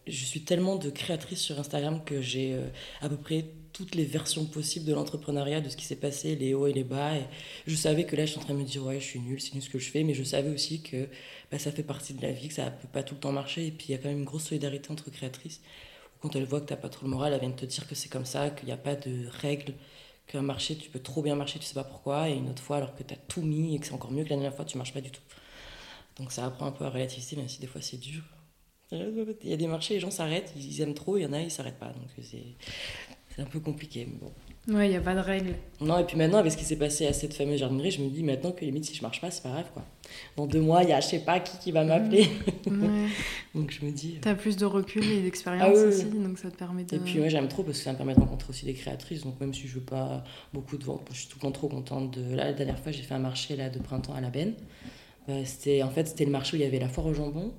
[0.08, 2.56] je suis tellement de créatrice sur Instagram que j'ai
[3.02, 6.54] à peu près toutes les versions possibles de l'entrepreneuriat, de ce qui s'est passé, les
[6.54, 7.16] hauts et les bas.
[7.16, 7.24] Et
[7.66, 9.40] je savais que là, je suis en train de me dire, ouais, je suis nulle,
[9.40, 11.08] c'est nul ce que je fais, mais je savais aussi que
[11.52, 13.68] bah, ça fait partie de la vie, que ça peut pas tout le temps marcher.
[13.68, 15.62] Et puis, il y a quand même une grosse solidarité entre créatrices.
[16.22, 17.96] Quand elle voit que tu n'as pas trop le moral, elle vient te dire que
[17.96, 19.74] c'est comme ça, qu'il n'y a pas de règles,
[20.28, 22.78] qu'un marché, tu peux trop bien marcher, tu sais pas pourquoi, et une autre fois,
[22.78, 24.66] alors que tu as tout mis et que c'est encore mieux que la dernière fois,
[24.66, 25.22] tu marches pas du tout.
[26.20, 28.24] Donc ça apprend un peu à relativiser, même si des fois c'est dur.
[28.92, 31.42] Il y a des marchés, les gens s'arrêtent, ils aiment trop, il y en a,
[31.42, 31.90] ils s'arrêtent pas.
[31.90, 34.06] Donc c'est un peu compliqué.
[34.06, 34.32] bon.
[34.68, 35.56] Ouais, il n'y a pas de règles.
[35.80, 38.10] Non, et puis maintenant, avec ce qui s'est passé à cette fameuse jardinerie, je me
[38.10, 39.84] dis maintenant que limite, si je marche pas, c'est pas grave, quoi.
[40.36, 42.28] Dans deux mois, il y a je sais pas qui qui va m'appeler.
[43.56, 44.18] donc je me dis.
[44.22, 46.96] Tu as plus de recul et d'expérience ah aussi, donc ça te permet de.
[46.96, 49.24] Et puis, ouais, j'aime trop parce que ça me permet de rencontrer aussi des créatrices,
[49.24, 51.70] donc même si je veux pas beaucoup de ventes, je suis tout le temps trop
[51.70, 52.36] contente de.
[52.36, 54.54] Là, la dernière fois, j'ai fait un marché là, de printemps à la Benne.
[55.30, 57.54] Bah, c'était, en fait, c'était le marché où il y avait la foire au jambon,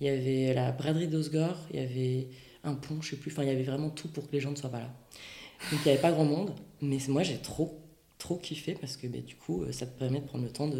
[0.00, 2.28] il y avait la braderie d'Osgore, il y avait
[2.64, 4.50] un pont, je sais plus, enfin, il y avait vraiment tout pour que les gens
[4.50, 4.90] ne soient pas là.
[5.70, 7.78] Donc il n'y avait pas grand monde, mais moi j'ai trop
[8.20, 10.70] trop kiffé parce que bah, du coup ça te permet de prendre le temps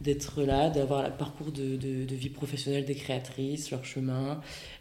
[0.00, 4.40] d'être là, d'avoir le parcours de, de, vie professionnelle des créatrices, leur chemin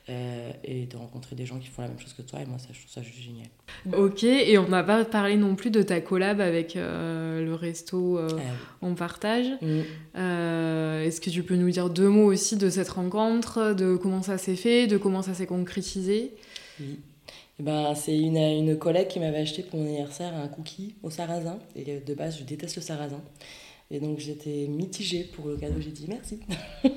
[0.10, 2.58] euh, et de rencontrer des gens qui font la même chose que toi et moi
[2.58, 3.47] ça, je trouve ça juste génial.
[3.95, 8.18] Ok et on n'a pas parlé non plus de ta collab avec euh, le resto
[8.18, 9.47] euh, ah en partage.
[9.62, 9.82] Mm.
[11.05, 14.38] Est-ce que tu peux nous dire deux mots aussi de cette rencontre, de comment ça
[14.38, 16.34] s'est fait, de comment ça s'est concrétisé?
[16.80, 16.99] Oui.
[17.60, 21.10] Eh ben, c'est une, une collègue qui m'avait acheté pour mon anniversaire un cookie au
[21.10, 21.60] sarrasin.
[21.76, 23.22] Et de base, je déteste le sarrasin.
[23.89, 26.39] Et donc j'étais mitigée pour le cadeau, j'ai dit merci.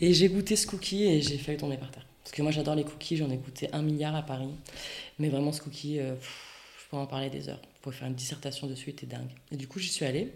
[0.00, 2.06] et j'ai goûté ce cookie et j'ai failli tomber par terre.
[2.22, 4.50] Parce que moi j'adore les cookies, j'en ai goûté un milliard à Paris.
[5.18, 6.14] Mais vraiment ce cookie, euh,
[6.78, 7.60] je pourrais en parler des heures.
[7.76, 9.30] Je pourrais faire une dissertation dessus, il était dingue.
[9.50, 10.32] Et du coup j'y suis allée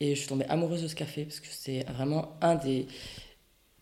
[0.00, 2.86] et je suis tombée amoureuse de ce café parce que c'est vraiment un des,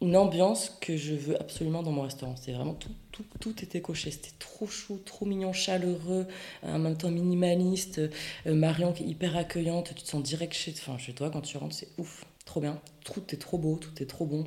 [0.03, 2.35] une ambiance que je veux absolument dans mon restaurant.
[2.37, 4.11] C'est vraiment tout, tout, tout était coché.
[4.11, 6.27] C'était trop chou, trop mignon, chaleureux,
[6.63, 8.01] en même temps minimaliste.
[8.47, 11.41] Euh, Marion qui est hyper accueillante, tu te sens direct chez, enfin, chez toi quand
[11.41, 12.81] tu rentres, c'est ouf, trop bien.
[13.05, 14.45] Tout est trop beau, tout est trop bon.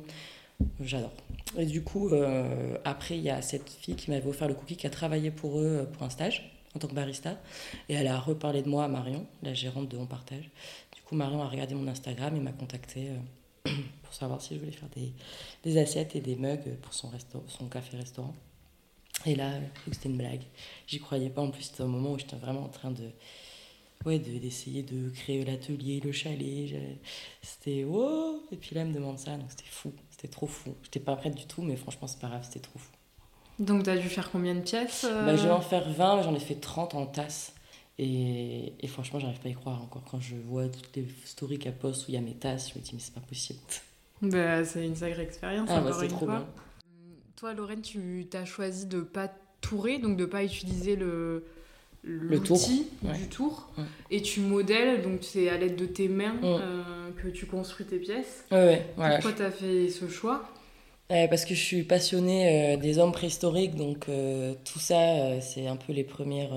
[0.80, 1.12] J'adore.
[1.58, 4.76] Et du coup, euh, après, il y a cette fille qui m'avait offert le cookie
[4.76, 7.40] qui a travaillé pour eux euh, pour un stage en tant que barista.
[7.88, 10.48] Et elle a reparlé de moi à Marion, la gérante de On Partage.
[10.94, 13.08] Du coup, Marion a regardé mon Instagram et m'a contacté
[14.10, 15.12] pour savoir si je voulais faire des,
[15.62, 18.34] des assiettes et des mugs pour son, resto, son café-restaurant.
[19.24, 19.52] Et là,
[19.92, 20.42] c'était une blague.
[20.88, 21.42] J'y croyais pas.
[21.42, 23.04] En plus, c'était un moment où j'étais vraiment en train de.
[24.04, 26.74] Ouais, d'essayer de, créer l'atelier, le chalet.
[27.40, 28.42] C'était wow!
[28.50, 29.92] Et puis là, elle me demande ça, donc c'était fou.
[30.10, 30.74] C'était trop fou.
[30.82, 32.90] J'étais pas prête du tout, mais franchement, c'est pas grave, c'était trop fou.
[33.60, 36.22] Donc, tu as dû faire combien de pièces euh bah, Je vais en faire 20,
[36.22, 37.52] j'en ai fait 30 en tasse.
[37.98, 40.02] Et, et franchement, j'arrive pas à y croire encore.
[40.10, 42.78] Quand je vois toutes les stories qu'elle poste où il y a mes tasses, je
[42.78, 43.60] me dis, mais c'est pas possible.
[44.22, 45.68] Bah, c'est une sacrée expérience.
[45.72, 46.46] Ah, bah, c'est trop bien.
[47.36, 51.44] Toi, Lorraine, tu as choisi de pas tourer, donc de pas utiliser le,
[52.04, 53.70] l'outil du tour
[54.10, 56.82] et tu modèles, donc c'est à l'aide de tes mains euh,
[57.22, 58.44] que tu construis tes pièces.
[58.50, 59.16] Ouais, voilà.
[59.16, 60.48] Pourquoi tu as fait ce choix?
[61.08, 65.76] Parce que je suis passionnée euh, des hommes préhistoriques, donc euh, tout ça, c'est un
[65.76, 66.52] peu les premières,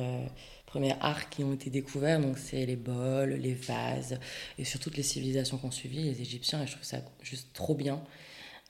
[0.73, 2.19] premiers arts qui ont été découverts.
[2.19, 4.17] Donc c'est les bols, les vases
[4.57, 7.75] et sur toutes les civilisations qu'on suivi, les Égyptiens, et je trouve ça juste trop
[7.75, 8.01] bien.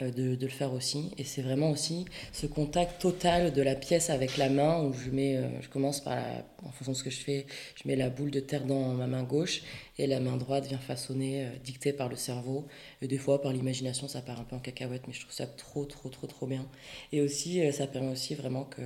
[0.01, 1.11] Euh, de, le faire aussi.
[1.19, 5.11] Et c'est vraiment aussi ce contact total de la pièce avec la main où je
[5.11, 6.17] mets, euh, je commence par,
[6.63, 7.45] en fonction de ce que je fais,
[7.75, 9.61] je mets la boule de terre dans ma main gauche
[9.99, 12.65] et la main droite vient façonner, euh, dictée par le cerveau.
[13.03, 15.45] Et des fois, par l'imagination, ça part un peu en cacahuète, mais je trouve ça
[15.45, 16.65] trop, trop, trop, trop bien.
[17.11, 18.81] Et aussi, ça permet aussi vraiment que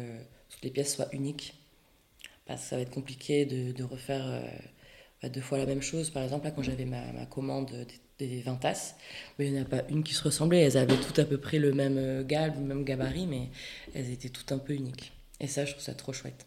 [0.49, 1.56] toutes les pièces soient uniques.
[2.47, 4.41] Parce ça va être compliqué de, refaire
[5.21, 6.09] bah, deux fois la même chose.
[6.09, 7.85] Par exemple, là, quand j'avais ma, ma commande
[8.25, 8.95] des 20 tasses,
[9.37, 10.61] mais il n'y en a pas une qui se ressemblait.
[10.61, 13.49] Elles avaient toutes à peu près le même euh, galbe, le même gabarit, mais
[13.93, 15.13] elles étaient toutes un peu uniques.
[15.39, 16.45] Et ça, je trouve ça trop chouette.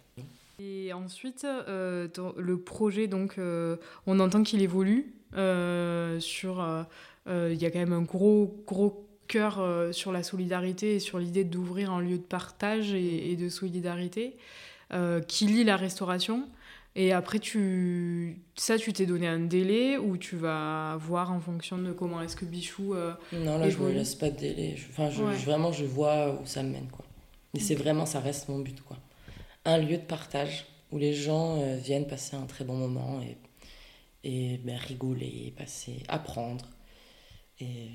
[0.59, 3.77] Et ensuite, euh, le projet, donc, euh,
[4.07, 5.15] on entend qu'il évolue.
[5.33, 6.87] sur,
[7.29, 11.45] il y a quand même un gros, gros cœur sur la solidarité et sur l'idée
[11.45, 14.37] d'ouvrir un lieu de partage et de solidarité
[15.29, 16.49] qui lie la restauration.
[16.97, 18.41] Et après, tu...
[18.57, 22.35] ça, tu t'es donné un délai ou tu vas voir en fonction de comment est-ce
[22.35, 22.95] que Bichou.
[22.95, 24.77] Euh, non, là, je ne me laisse pas de délai.
[24.91, 26.89] Enfin, je, vraiment, je vois où ça me mène.
[26.91, 27.05] Quoi.
[27.55, 28.81] Mais c'est vraiment, ça reste mon but.
[28.83, 28.97] Quoi.
[29.65, 33.37] Un lieu de partage où les gens euh, viennent passer un très bon moment et,
[34.29, 36.67] et ben, rigoler, passer, apprendre.
[37.61, 37.91] Et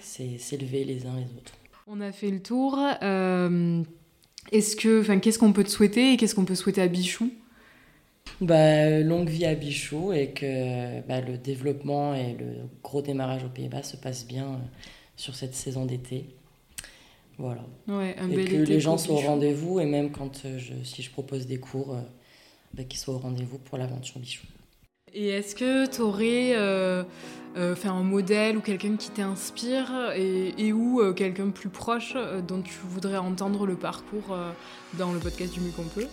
[0.00, 1.54] s'élever les uns les autres.
[1.88, 2.78] On a fait le tour.
[3.02, 3.82] Euh,
[4.52, 7.30] est-ce que, enfin, qu'est-ce qu'on peut te souhaiter et qu'est-ce qu'on peut souhaiter à Bichou
[8.40, 12.46] bah, longue vie à Bichou et que bah, le développement et le
[12.82, 14.58] gros démarrage aux Pays-Bas se passent bien euh,
[15.16, 16.26] sur cette saison d'été.
[17.38, 17.64] Voilà.
[17.88, 20.72] Ouais, un et bel que les gens soient au rendez-vous et même quand euh, je,
[20.84, 22.00] si je propose des cours, euh,
[22.74, 24.46] bah, qu'ils soient au rendez-vous pour l'aventure Bichou.
[25.18, 26.54] Et est-ce que tu aurais
[27.74, 32.14] fait un modèle ou quelqu'un qui t'inspire et, ou quelqu'un plus proche
[32.46, 34.36] dont tu voudrais entendre le parcours
[34.98, 36.06] dans le podcast du mieux qu'on peut?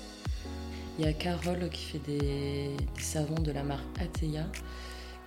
[0.98, 4.46] Il y a Carole qui fait des, savons de la marque Ateya.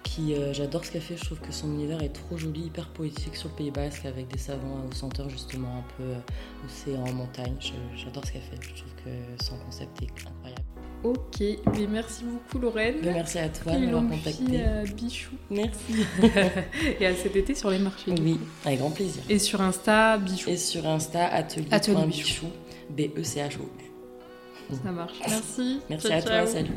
[0.04, 2.88] Qui, euh, j'adore ce qu'elle fait, je trouve que son univers est trop joli, hyper
[2.90, 7.12] poétique sur le Pays Basque avec des savons au senteur justement un peu euh, océan,
[7.12, 7.56] montagne.
[7.96, 10.75] j'adore ce qu'elle fait, je trouve que son concept est incroyable.
[11.06, 12.96] Ok, mais merci beaucoup Lorraine.
[13.02, 14.64] merci à toi de m'avoir contacté.
[14.94, 15.34] Bichou.
[15.50, 16.06] Merci.
[17.00, 18.12] et à cet été sur les marchés.
[18.20, 19.22] Oui, avec grand plaisir.
[19.28, 20.50] Et sur Insta, Bichou.
[20.50, 22.46] Et sur Insta, atelier.bichou,
[22.90, 23.68] B-E-C-H-O.
[24.82, 25.18] Ça marche.
[25.28, 25.80] Merci.
[25.88, 26.46] Merci à toi.
[26.46, 26.70] Salut.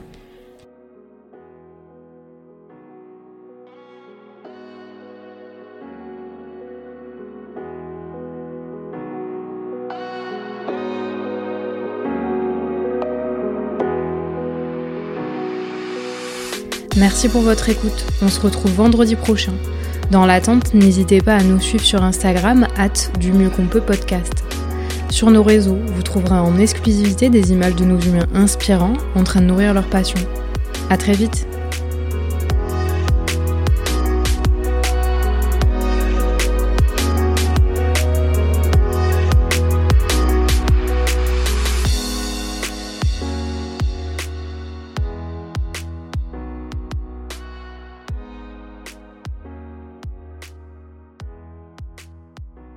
[16.99, 18.05] Merci pour votre écoute.
[18.21, 19.53] On se retrouve vendredi prochain.
[20.11, 24.43] Dans l'attente, n'hésitez pas à nous suivre sur Instagram, at du mieux qu'on peut podcast.
[25.09, 29.39] Sur nos réseaux, vous trouverez en exclusivité des images de nos humains inspirants en train
[29.39, 30.19] de nourrir leur passion.
[30.89, 31.47] À très vite